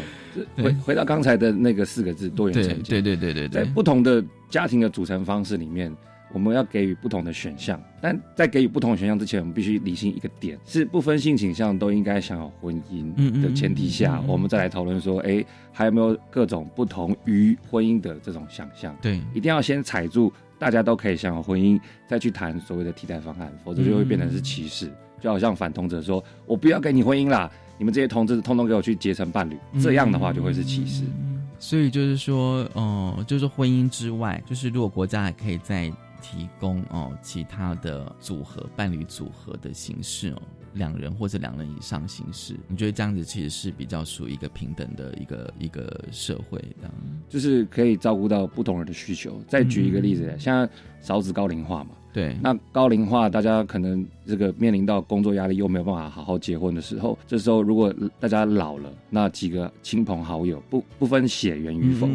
[0.62, 2.90] 回回到刚才的那个四个字，多元成家。
[2.90, 5.90] 对对对对对，在不同的家庭的组成方式里面，
[6.34, 7.82] 我们要给予不同的选项。
[8.02, 18.94] 但在给予不同的选项之前，我们必须理清一个点：是不分性倾向都应该享有婚姻的前提下，我们再来讨论说，哎，还有没有各种不同于婚姻的这种想象？
[19.00, 24.92] 对，一定要先踩住大家都可以享有婚姻，再去谈所谓的替代方案，否则就会变成是歧视。
[25.20, 31.04] 就好像反同者说：“我不要给你婚姻啦，你们这些同志通通给我去结成伴侣。”这样的话就会是歧视。
[31.58, 35.88] 所以就是说，哦，就是婚姻之外，就是如果国家还可以再
[36.22, 40.42] 提供哦其他的组合伴侣组合的形式哦。
[40.74, 46.94] 两人或者两人以上形式，你觉得这样子其实是比较属于一个平等的一个一个社会，这样
[47.28, 49.42] 就是可以照顾到不同人的需求。
[49.48, 50.68] 再举一个例子，像
[51.00, 62.06] 少子高龄化嘛，对，那高龄化大家可能这个面临到工作压力又没有办法好好结婚的时候，这时候如果大家老了，那几个亲朋好友不不分血缘与否，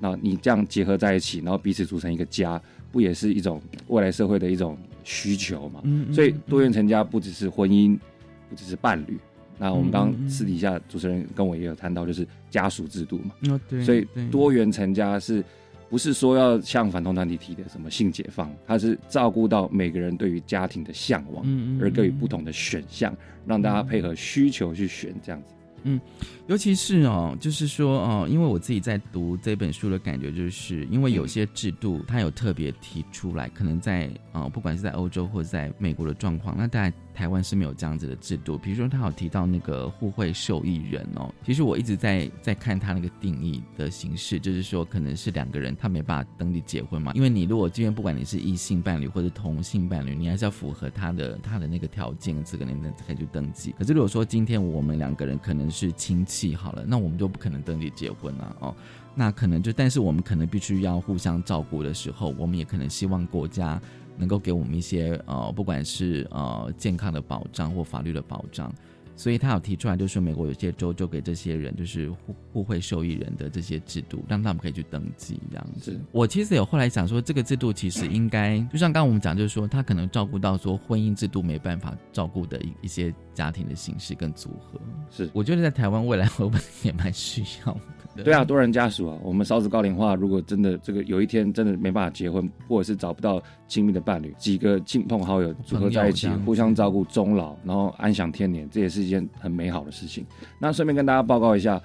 [0.00, 2.60] 那你这样结合在一起，然后彼此组成一个家。
[2.92, 5.82] 不也是一种未来社会的一种需求嘛？
[6.14, 7.98] 所以多元成家不只是婚姻，
[8.48, 9.18] 不只是伴侣。
[9.58, 13.60] 那我们刚私底下主持人跟我也有谈到，就是家属制度嘛。
[13.84, 15.44] 所以多元成家是
[15.88, 18.52] 不是说要像反同团体提的什么性解放？
[18.66, 21.44] 它是照顾到每个人对于家庭的向往，
[21.80, 23.16] 而给予不同的选项，
[23.46, 25.54] 让大家配合需求去选这样子。
[25.88, 26.00] 嗯，
[26.48, 38.58] 尤其是哦，就是说哦，因为我自己在读这本书的感觉，就是因为有些制度它有特别提出来，可能在啊，不管是在欧洲或者在美国的状况，那在台湾是没有这样子的制度。
[38.58, 53.74] 比如说，他有提到那个互惠受益人哦，其实我一直在在看他那个定义的形式，就是说可能是两个人他没办法登记结婚嘛，因为你如果今天不管你是异性伴侣或者同性伴侣，你还是要符合他的他的那个条件资格，你才可以去登记。
[53.78, 58.76] 可是如果说今天我们两个人可能是亲戚好了，那我们就不可能登记结婚了哦。
[59.18, 63.80] 那可能就，但是我们可能必须要互相照顾的时候，我们也可能希望国家
[64.16, 68.72] 能够给我们一些呃，不管是呃健康的保障或法律的保障。
[69.18, 75.98] 所以他有提出来，就是美国有些州就给这些人就是互互惠受益人的这些制度，让他们可以去登记这样子。
[76.12, 84.78] 我其实有后来想说，这个制度其实应该就像刚刚我们讲，就是说他可能照顾到说婚姻制度没办法照顾的一一些家庭的形式跟组合。
[85.10, 87.80] 是，我觉得在台湾未来我们也蛮需要的。
[88.24, 100.24] 对啊，多人家属啊，我们少子高龄化，如果真的这个有一天真的没办法结婚，或者是找不到亲密的伴侣，几个亲朋好友组合在一起，互相照顾终老，然后安享天年，这也是一件很美好的事情。
[100.58, 101.80] 那顺便跟大家报告一下，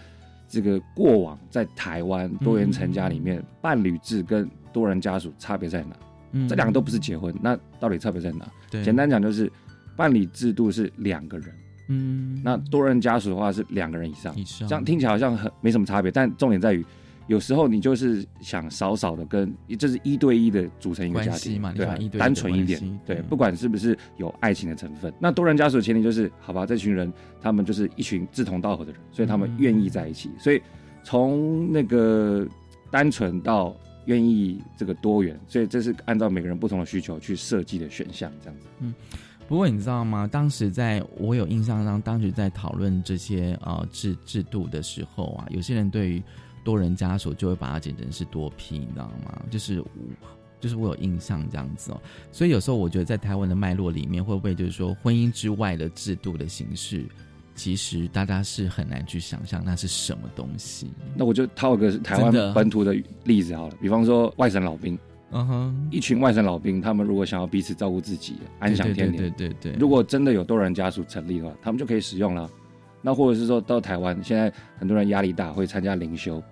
[0.48, 5.96] 这个过往在台湾多元成家里面，伴侣制跟多人家属差别在哪？
[6.34, 8.48] 嗯，这两个都不是结婚，那到底差别在哪？
[8.70, 9.52] 对，简单讲就是，
[9.98, 11.54] 伴侣制度是两个人。
[11.88, 14.36] 嗯，那多人家属的话是两个人以上，
[14.68, 16.86] 这样听起来好像很没什么差别，但重点在于，
[17.28, 21.86] 有时候你就是想少少的跟，就是一对一的组成一个家庭嘛，对，
[22.18, 25.14] 单纯一点，对，不管是不是有爱情的成分。
[25.20, 27.12] 那多人家属的前提就是，好吧，这群人
[27.42, 30.30] 他们就是一群志同道合的人，所以他们愿意在一起。
[30.40, 30.62] 所以
[31.04, 32.48] 从那个
[32.90, 33.76] 单纯到
[34.06, 38.94] 愿意这个多元，所以这是按照每个人不同的需求去设计的选项，这样子，嗯。
[39.52, 40.26] 不过你知道吗？
[40.26, 46.24] 当时在我有印象当当时在讨论这些呃制制度的时候啊，有些人对于
[46.64, 49.42] 多人家属就会把它简成是多批，你知道吗？
[49.50, 49.84] 就是
[50.58, 52.00] 就是我有印象这样子哦。
[52.32, 57.06] 所以有时候我觉得在台湾的脉络里面，会不会就是说婚姻之外的制度的形式，
[57.54, 60.94] 其实大家是很难去想象那是什么东西。
[61.14, 62.96] 那我就套个台湾本土的
[63.26, 64.98] 例子好了，比方说外省老兵。
[65.32, 69.74] 嗯哼，一群外省老兵，他们如果想要彼此照顾自己，安享天年，对对对。
[69.80, 72.50] 如果真的有多人家属成立的话，他们就可以使用了。
[73.02, 76.44] 那或者是说到台湾，现在很多人压力大，会参加灵修，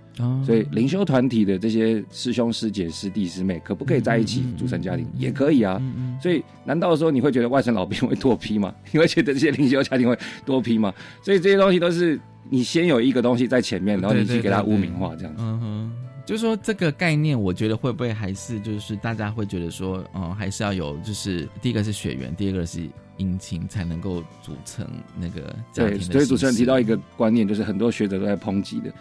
[0.43, 5.05] 所以灵修团体的这些师兄师姐师弟师妹，可不可以在一起组成家庭？
[5.15, 5.79] 也可以啊。
[6.19, 8.73] 所以难道说你会觉得外省老兵会多批吗？
[8.91, 10.91] 你会觉得这些灵修家庭会多批吗？
[11.21, 12.19] 所以这些东西都是
[12.49, 15.43] 你先有一个东西在前面，然后你去给他污名化这样子。
[15.43, 15.91] 嗯哼。
[16.29, 24.87] 就是说这个概念，我觉得会不会还是就是大家会觉得说，嗯，还是要有，就是第一个是血缘，第二个是姻亲，才能够组成
[25.19, 25.99] 那个家庭。
[25.99, 28.93] 所以主持人提到一个观念，就是很多学者都在抨击的，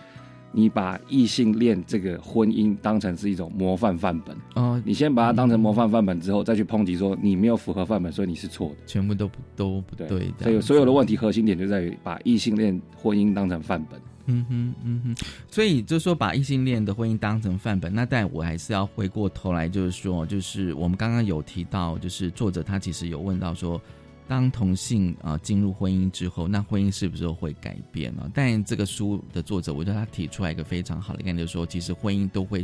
[0.53, 10.09] 你把异性恋这个婚姻当成是一种模范范本哦，你先把它当成模范范本之后，再去抨击说你没有符合范本，所以你是错的，全部都不都不对。
[10.41, 14.01] 所以所有的问题核心点就在于把异性恋婚姻当成范本。
[14.31, 23.81] 嗯哼，嗯哼，所以就说把异性恋的婚姻当成范本，那但我还是要回过头来，就是说，就是我们刚刚有提到，就是作者他其实有问到说，
[24.29, 28.31] 当同性啊进入婚姻之后，那婚姻是不是会改变呢？
[28.35, 32.62] 但这个书的作者，我觉得他提出来一个非常好的概念，就是说，其实婚姻都会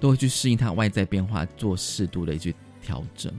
[0.00, 3.30] 都会去适应它外在变化，做适度的一些调整。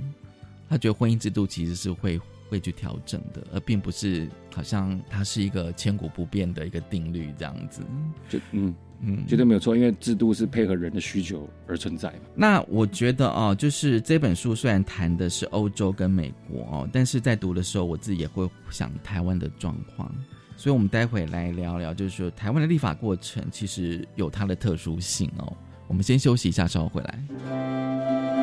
[0.69, 2.21] 他觉得婚姻制度其实是会。
[2.49, 7.81] 会去调整的，而并不是好像它是一个千古不变的一个定律这样子。
[8.27, 12.19] 就嗯嗯，绝对没有错，因为制度是配合人的需求而存在嘛。
[12.35, 20.13] 那我觉得哦，就是这本书虽然谈的是欧洲跟美国哦，但是在读的时候，我自己也会想台湾的状况。
[20.57, 25.55] 所以，我们待会来聊聊，就是说台湾的立法过程其实有它的特殊性哦。
[25.87, 28.38] 我们先休息一下，稍后回来。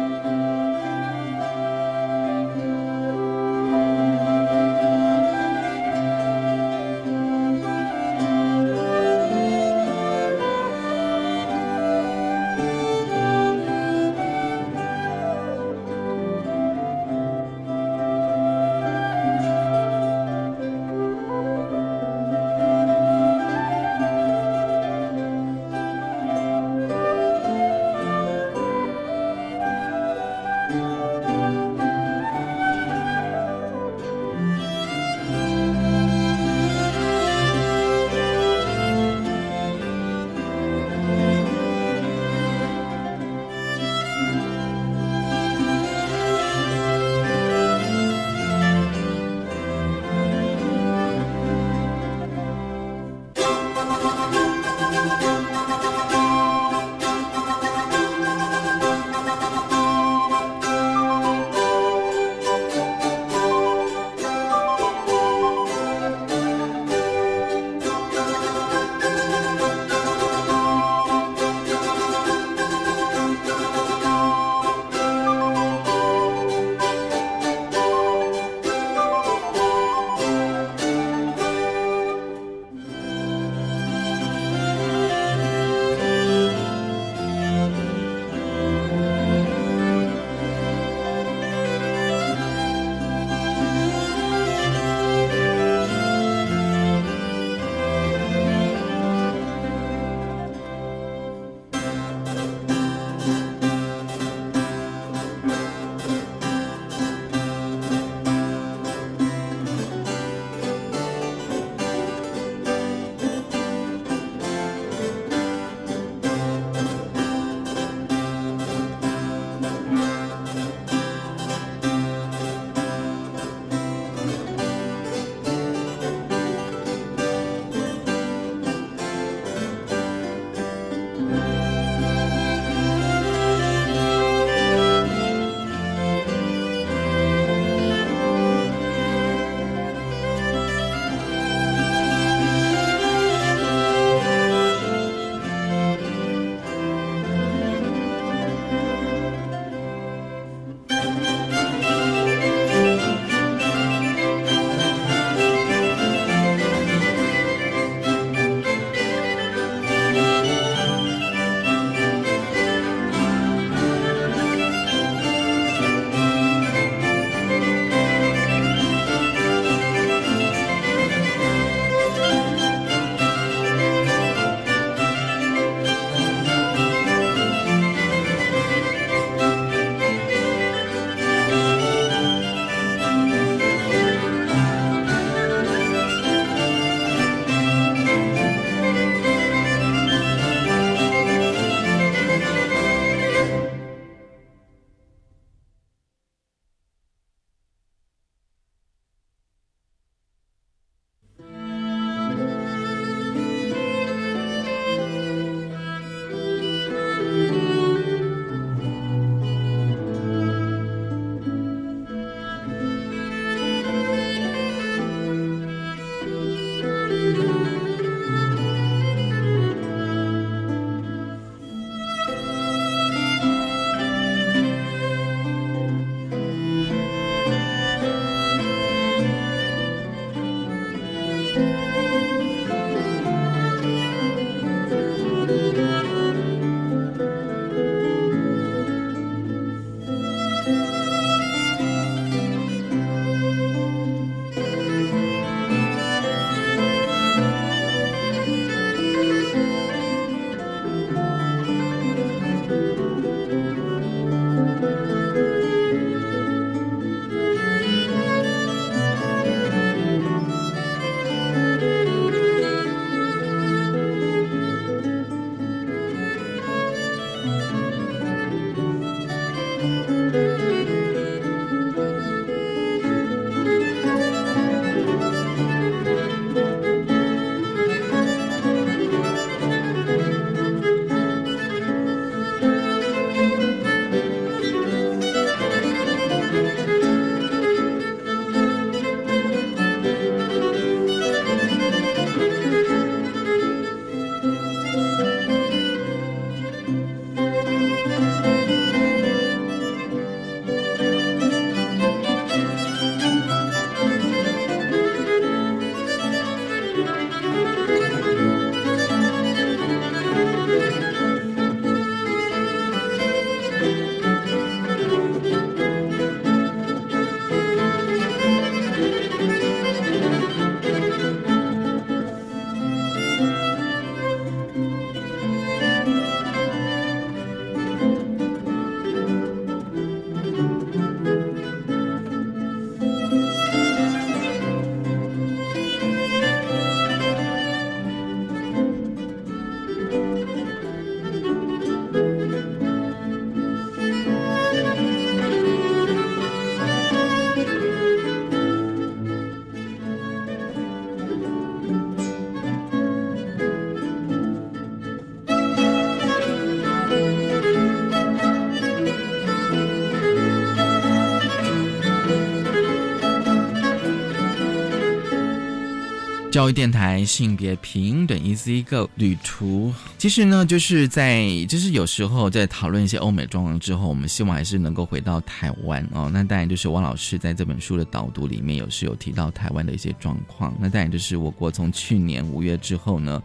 [366.56, 376.30] 教育电台性别平等 Easy Go 旅途，其实呢，就是在就是有时候在讨论一些欧美状况之后，我们希望还是能够回到台湾哦。
[376.32, 380.74] 那当然就是汪老师在这本书的导读里面有是有提到台湾的一些状况。
[380.80, 383.42] 那当然就是我国从去年五月之后呢，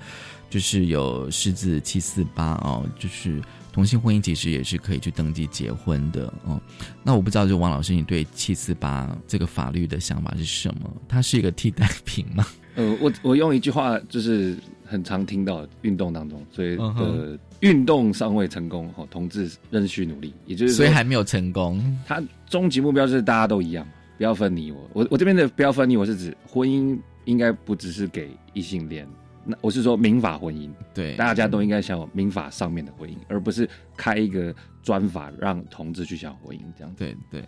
[0.49, 3.41] 就是有狮子七四八哦，就是
[3.73, 6.57] 同性婚姻其实也是可以去登记结婚的哦。
[7.03, 10.89] 那我不知道，就王老师，你对七四八这个法律的想法是什么？
[11.09, 12.47] 它是一个替代品吗？
[12.75, 14.55] 呃，我我用一句话就是
[14.85, 21.81] 很常听到运动当中，所以呃，运动尚未成功，哦，同志仍需努力，也就是所以还没有成功。
[22.07, 24.89] 他终极目标就是大家都一样，不要分你我。
[24.93, 29.07] 我我这边的不要分你我是指婚姻应该不只是给异性恋，
[29.45, 36.93] 那我是说民法婚姻，对，大家都应该享有民法上面的婚姻，而不是开一个专法让同志去享婚姻这样。
[36.97, 37.43] 对对，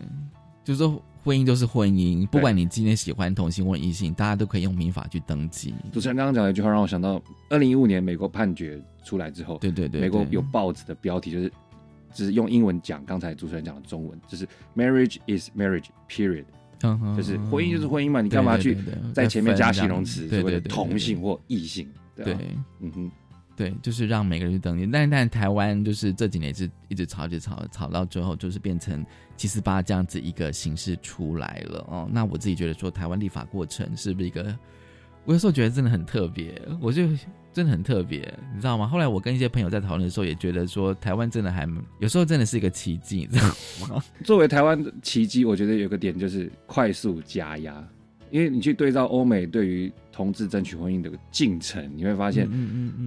[0.64, 1.00] 就是说。
[1.24, 5.72] 婚姻就是婚姻，不管你今天喜欢同性或异性，大家都可以用民法去登记。
[5.90, 11.50] 主持人刚刚讲了一句话让我想到，二零一五年美国判决出来之后，对对对，美国有报纸的标题就是，
[12.12, 14.46] 只是用英文讲，刚才主持人讲的中文，就是
[14.76, 16.44] “marriage is marriage period”，
[17.16, 18.76] 就是婚姻就是婚姻嘛，你干嘛去
[19.14, 21.88] 在前面加形容词，对对同性或异性？
[22.14, 22.36] 对，
[22.80, 23.10] 嗯哼。
[23.56, 29.06] 对，就是让每个人去登记，但但台湾就是这几年是一直吵，一直吵，吵到最后就是变成
[29.36, 32.08] 七四八这样子一个形式出来了哦。
[32.12, 34.56] 那我自己觉得说，台湾立法过程是不是一个？
[35.24, 37.08] 我有时候觉得真的很特别，我就
[37.52, 38.20] 真的很特别，
[38.54, 38.86] 你知道吗？
[38.86, 41.66] 后来我跟一些朋友在讨论的时候，也觉得说，台湾真的还
[41.98, 43.48] 有时候真的是一个奇迹，你知道
[43.88, 44.04] 吗？
[44.22, 47.82] 作为台湾的奇迹，我觉得有个点就是快速加压，
[48.30, 49.92] 因为你去对照欧美对于。
[50.14, 52.48] 同志争取婚姻的进程，你会发现，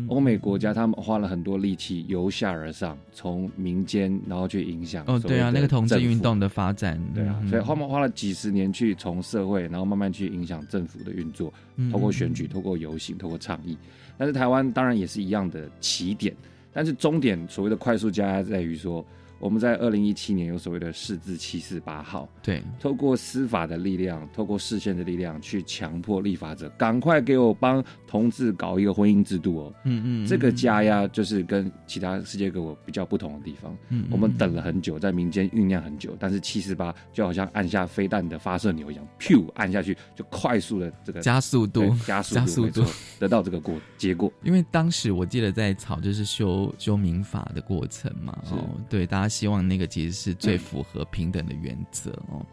[0.09, 5.05] 欧美国家他们花了很多力气，由下而上，从民间然后去影响。
[5.07, 11.53] 哦，对啊，那个同志运动的发展，对啊，所以他们花了几十年去从社会，然后慢慢去影响政府的运作，
[11.89, 13.77] 通过选举，通过游行，通过倡议。
[14.17, 16.35] 但是台湾当然也是一样的起点，
[16.73, 19.05] 但是终点所谓的快速加在于说。
[19.39, 29.73] 我们在二零一七年有所谓的“四字七四八号”，对，透过司法的力量，透过视线的力量，去强迫立法者赶快给我帮同志搞一个婚姻制度哦。
[29.83, 33.77] 嗯嗯，这个加压就是跟其他世界各国比较不同的地方。
[33.89, 42.83] 嗯，我们等了很久，在民间酝酿很久，但是七四八就好像按下飞弹的发射钮一样，噗按下去就快速的这个加速度，加速度
[43.19, 44.33] 得到这个过结果。
[44.41, 49.26] 因为当时我记得在草就是修修民法的过程嘛，哦，对大家。
[49.27, 52.45] 希望那个其实是最符合平等的原则哦，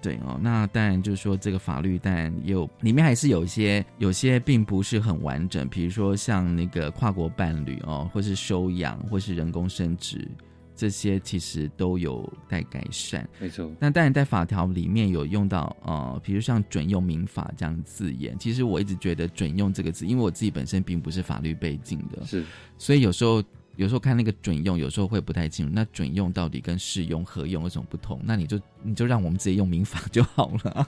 [0.00, 10.28] 对哦，那当然就是说这个法律，但有里面还是有一些有些并不是很完整，比如说像那个跨国伴侣哦，或是收养，或是人工生殖，
[10.76, 13.28] 这些其实都有待改善。
[13.40, 22.44] 没错，那当然在法条里面有用到呃，比如像准用民法这样字眼，其实我一直觉得准用这个字，因为我自己本身并不是法律背景的，是，
[22.78, 23.42] 所以有时候。
[23.76, 25.72] 有时候看那个准用，有时候会不太清楚。
[25.74, 28.20] 那准用到底跟适用、合用有什么不同？
[28.24, 30.86] 那你就你就让我们直接用民法就好了。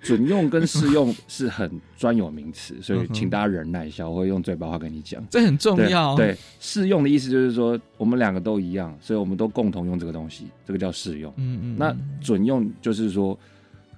[0.00, 5.20] 准用跟适用是很专有名词，所以请大家忍耐一下，我会用嘴巴话跟你讲。
[5.28, 6.14] 这很重要。
[6.14, 11.32] 对，适用的意思就是说我们两个都一样，所以我们都共同用这个东西，这个叫适用。
[11.36, 11.76] 嗯嗯。
[11.76, 13.36] 那准用就是说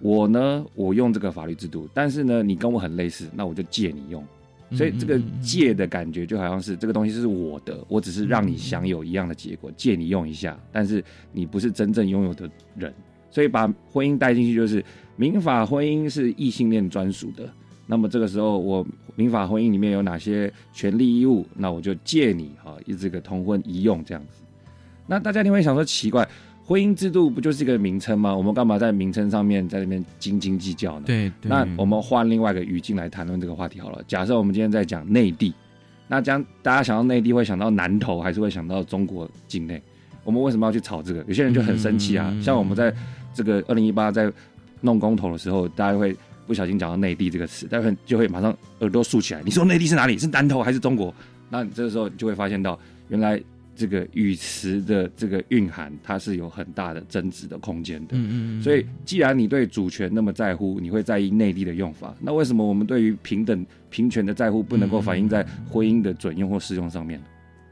[0.01, 4.27] 我呢，我用这个法律制度，但是呢，你跟我很类似，那我就借你用。
[4.73, 12.93] 所以这个借的感觉就好像是这个东西是我的，我只是让你享有一样的结果，借你用一下，但是你不是真正拥有的人。
[13.31, 14.85] 所以把婚姻带进去，就是
[15.17, 17.49] 民法婚姻是异性恋专属的。
[17.87, 18.87] 那么这个时候，我
[19.17, 21.45] 民法婚姻里面有哪些权利义务？
[21.55, 24.43] 那我就借你哈，这个同婚一用这样子。
[25.07, 26.27] 那大家你会想说奇怪？
[26.67, 28.35] 婚姻制度不就是一个名称吗？
[28.35, 31.05] 我们干嘛在名称上面在那边斤斤计较呢？
[31.05, 34.03] 对，那我们换另外一个语境来谈论这个话题好了。
[34.09, 35.53] 假设我们今天在讲内地，
[36.09, 39.83] 那将大家想到内地会想到南投，还是会想到中国境内？
[40.25, 41.23] 我们为什么要去吵这个？
[41.29, 42.35] 有些人就很生气啊。
[42.41, 42.95] 像我们在
[43.35, 44.33] 这个二零一八在
[44.81, 49.43] 弄公投的时候，大家会不小心讲到内地这个词，大家就会马上耳朵竖起来。
[49.45, 50.17] 你说内地是哪里？
[50.17, 51.15] 是南投还是中国？
[51.51, 53.39] 那你这个时候你就会发现到原来。
[53.77, 58.17] 这个语词的这个蕴含，它是有很大的增值的空间的。
[58.17, 58.63] 嗯嗯。
[58.63, 67.21] 所以，既然你对主权那么在乎，你会在意内地的用法，那为什么我们对于平等平权的在乎不能够反映在婚姻的准用或适用上面？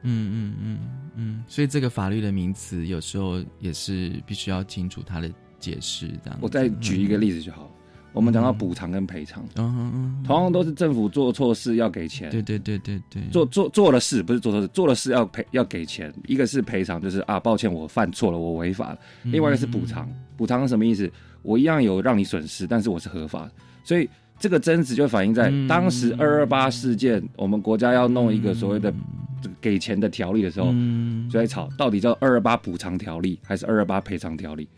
[0.03, 0.79] 嗯嗯嗯
[1.17, 1.45] 嗯。
[1.47, 6.09] 所以，这个法律的名词有时候也是必须要清楚它的解释。
[6.25, 7.73] 这样，我再举一个例子就好。
[8.13, 21.11] 我们讲到补偿跟赔偿，嗯嗯，同样都是政府做错事要给钱，对对对对对，做做做了事不是做错事，做了事要赔要给钱，一个是赔偿，就是啊抱歉我犯错了我违法了，另外一个是补偿，补偿是什么意思？
[21.43, 23.51] 我一样有让你损失，但是我是合法，
[23.83, 24.09] 所以
[24.39, 28.93] 这个争执就反映在嗯当时二二八事件，我们国家要弄一个所谓的
[29.41, 31.29] 这个给钱的条例的时候，嗯。
[31.31, 34.69] 就在吵到底叫二二八补偿条例还是二二八赔偿条例。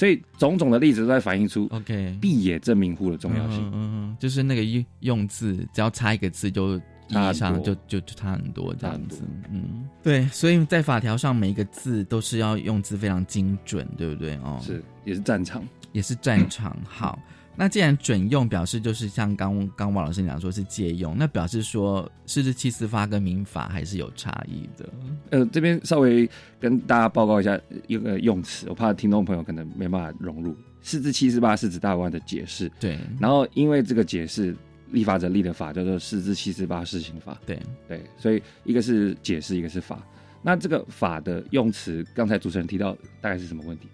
[0.00, 3.60] 所以种种的例子都在反映出 OK 闭野证明户的重要性。
[3.66, 6.80] 嗯嗯嗯，就是那个用用字，只要差一个字就。
[7.12, 14.36] 意义上就就就差很多这样子，嗯，对，所以在法条上每一个字都是要用字非常精准，对不对？
[14.44, 16.76] 哦，是，也是战场，也是战场。
[16.84, 17.18] 好，
[17.60, 24.88] 那既然准用表示就是像刚刚王老师讲说是借用，那表示说四至七司法跟民法还是有差异的。
[25.28, 26.26] 呃，这边稍微
[26.58, 30.56] 跟大家报告一下一个用词，我怕听众朋友可能没办法融入。
[30.80, 34.56] 四至七十八是指大法官的解释，对，然后因为这个解释。
[34.92, 37.56] 立法者立的法叫做《四至七十八施行法》，对
[37.86, 40.04] 对，所以一个是解释，一个是法。
[40.42, 43.86] 那这个法的用词，刚才主持人提到大概是什么问题？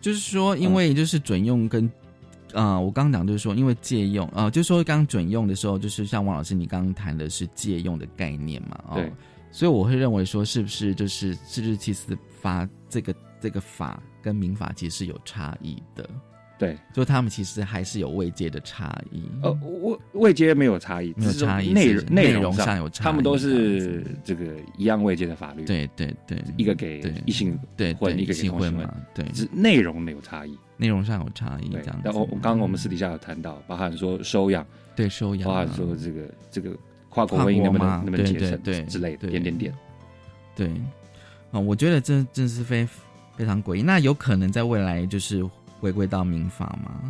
[0.00, 2.01] 就是说，因为就是准用跟啊、
[2.52, 9.12] 呃，我刚刚讲就是说，因为借用啊、呃，就是说刚准用的时候，就是像王老师你刚刚谈的是借用的概念嘛，哦，对，
[9.50, 16.08] 所以我会认为说，是不是就是四至七十八这个这个法跟民法其实是有差异的。
[16.58, 19.24] 对，就他们其实还是有未接的差异。
[19.42, 19.50] 呃，
[19.80, 25.64] 位位阶没有差异，没有差异，内内容上有差异，他们都是这个一样未接的法律。
[25.64, 32.00] 对对对，一个给异性对婚，一个给同性婚嘛，对，是内容没有差异，内容上有差异这样。
[32.04, 34.66] 但我我刚刚我们私底下有谈到，包含说收养，
[34.96, 36.76] 对收养，包含说这个这个
[37.08, 39.72] 跨国婚姻能不能能不能结成，对之类的，点点点。
[40.56, 40.68] 对，
[41.52, 42.86] 啊，我觉得这真是非
[43.36, 43.82] 非常诡异。
[43.82, 45.48] 那有可能在未来就是。
[45.82, 47.02] 回归到民法吗？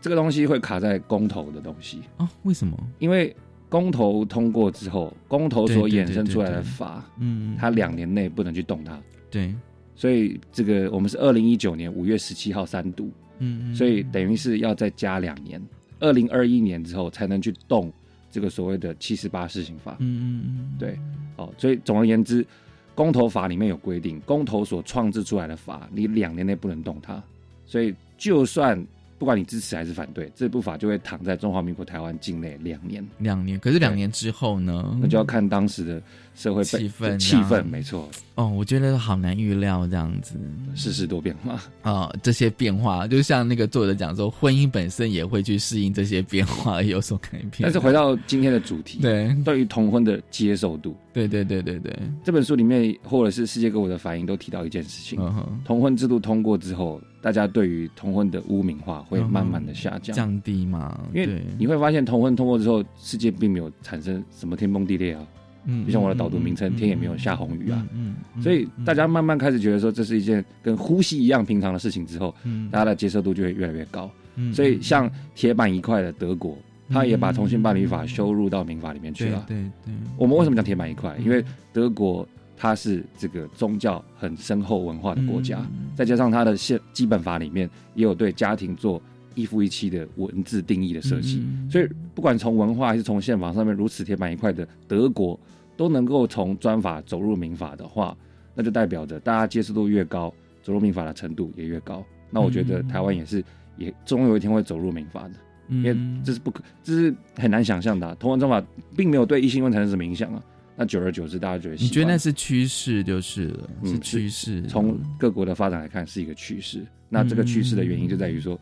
[0.00, 2.28] 这个东西会卡在公投的东西哦？
[2.44, 2.78] 为什么？
[3.00, 3.34] 因为
[3.68, 8.96] 公投通过之后，公投所衍生出来的法，嗯，它两年内不能去动它。
[9.28, 9.52] 对，
[9.96, 13.10] 所以这个我们是二零一九年五月十七号三读，
[13.40, 15.60] 嗯，所以等于是要再加两年，
[15.98, 17.92] 二零二一年之后才能去动
[18.30, 19.96] 这个所谓的七十八施行法。
[19.98, 20.98] 嗯嗯嗯，对，
[21.36, 22.46] 哦，所以总而言之，
[22.94, 27.22] 公投法里面有规定，公投所创制出来的法，你两年内不能动它，
[27.66, 27.92] 所以。
[28.20, 28.78] 就算
[29.20, 33.06] 不管你支持还是反对，这部法就会躺在中华民国台湾境内两年。
[33.18, 34.96] 两年，可是两年之后呢？
[34.98, 36.02] 那就要看当时的
[36.34, 38.08] 社会气氛，气氛没错。
[38.36, 40.36] 哦，我觉得好难预料这样子，
[40.74, 41.52] 世事多变化
[41.82, 47.50] 啊、 哦，这些变化就像那个作者讲说，婚姻本身也会去适应这些变化而有所改变。
[47.60, 51.94] 但是回到今天的主题，对，对于同婚的接受度，对对对对对，
[52.24, 61.00] 这本书里面或者是世界各国的反应都提到一件事情：嗯、同婚制度通过之后，大家对于同婚的污名化会慢慢的下降、嗯、降低嘛？
[61.12, 65.26] 因为你会发现同婚通过之后，世界并没有产生什么天崩地裂啊。
[65.66, 74.10] 嗯，就像我的导读名称，天也没有下红雨啊，嗯，所以大家慢慢开始觉得说这是一件跟呼吸一样平常的事情之后，嗯，大家的接受度就会越来越高。
[74.36, 76.56] 嗯，所以像铁板一块的德国，
[76.88, 79.44] 他也把同性伴侣法修入到民法里面去了。
[79.46, 81.14] 对对，我们为什么讲铁板一块？
[81.22, 81.44] 因为
[81.74, 82.26] 德国
[82.60, 89.00] 它是这个宗教很深厚文化的国家，再加上它的宪基本法里面也有对家庭做
[89.34, 95.40] 一夫一妻的文字定义的设计，所以不管从文化还是从宪法上面如此铁板一块的德国。
[95.76, 98.14] 都能够从专法走入民法的话，
[98.54, 100.30] 那就代表着大家接受度越高，
[100.62, 102.04] 走入民法的程度也越高。
[102.28, 103.42] 那我觉得台湾也是，
[103.78, 105.34] 也终有一天会走入民法的，
[105.70, 108.14] 因为这是不可，这是很难想象的、啊。
[108.20, 108.62] 同文专法
[108.94, 110.42] 并没有对异性婚产生什么影响啊。
[110.80, 114.62] 那久而久之，大家觉得你觉得那是趋势就是了，是趋势。
[114.62, 116.86] 从各国的发展来看，是一个趋势。
[117.10, 118.58] 那这个趋势的原因就在于说，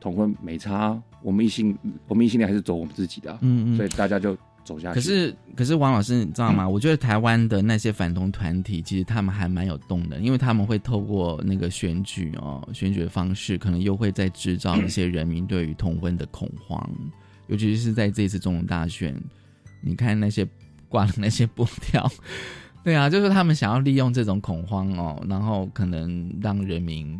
[0.00, 4.34] 同婚没差，我们异性，我们异性恋还是走我们自己的、啊，嗯嗯，所以大家就。
[4.64, 4.96] 走下去。
[4.96, 6.64] 可是，可是王老师，你知道吗？
[6.64, 16.86] 嗯、我觉得台湾的那些反同团体，其实他们还蛮有动的，因为他们会透过那个选举哦，选举的方式，可能又会在制造一些人民对于同婚的恐慌，
[17.46, 19.18] 尤其是在这次总统大选，
[19.80, 20.46] 你看那些
[20.88, 22.10] 挂的那些布条，
[22.84, 27.18] 对啊，就是他们想要利用这种恐慌哦，然后可能让人民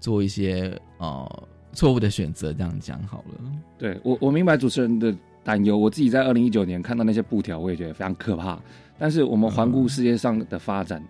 [0.00, 3.40] 做一些呃错误的选择，这样讲好了。
[3.78, 5.14] 对我，我明白主持人的。
[5.42, 8.60] 担忧，我自己在二零一九年看到那些布条，我也觉得非常可怕。
[8.98, 11.02] 但是我们环顾世界上的发展，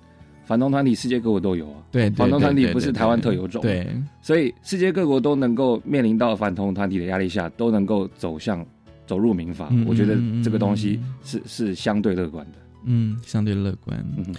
[0.44, 1.82] 反同团体世界各国都有啊。
[1.90, 3.60] 对，反同团体不是台湾特有种。
[3.60, 3.88] 对，
[4.22, 8.64] 所以世界各国都能够面临到反同团体的压力下，都能够走向
[9.10, 9.66] 走入民法。
[9.72, 12.58] 嗯、我觉得这个东西是是相对乐观的。
[12.84, 13.98] 嗯，相对乐观。
[14.16, 14.32] 嗯。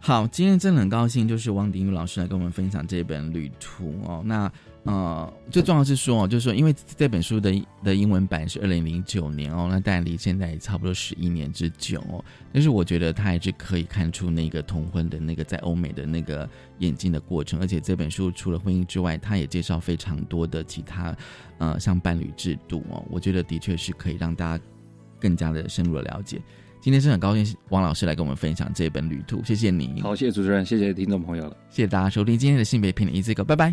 [0.00, 4.22] 好，今天真的很高兴，就是王鼎宇老师来跟我们分享这本《旅途》哦。
[4.24, 4.50] 那
[4.84, 7.52] 呃，最重要是说哦，就是说，因为这本书的
[7.84, 12.24] 的英文版是二零零九年哦，那但离现在也差不多十一年之久哦。
[12.52, 16.48] 但是我觉得他还是可以看出那个同婚的那个在欧美的那个
[16.78, 21.14] 演进的过程，而且这本书除了婚姻之外，他也介绍非常多的其他
[21.58, 23.04] 呃像伴侣制度哦。
[23.10, 24.64] 我觉得的确是可以让大家
[25.20, 26.40] 更加的深入的了解。
[26.80, 30.00] 今天是很高兴王老师来跟我们分享这本旅途，谢谢你。
[30.00, 33.70] 好，谢谢主持人，谢谢听众朋友了，谢谢大家收听今天的性别平等一字歌，拜拜。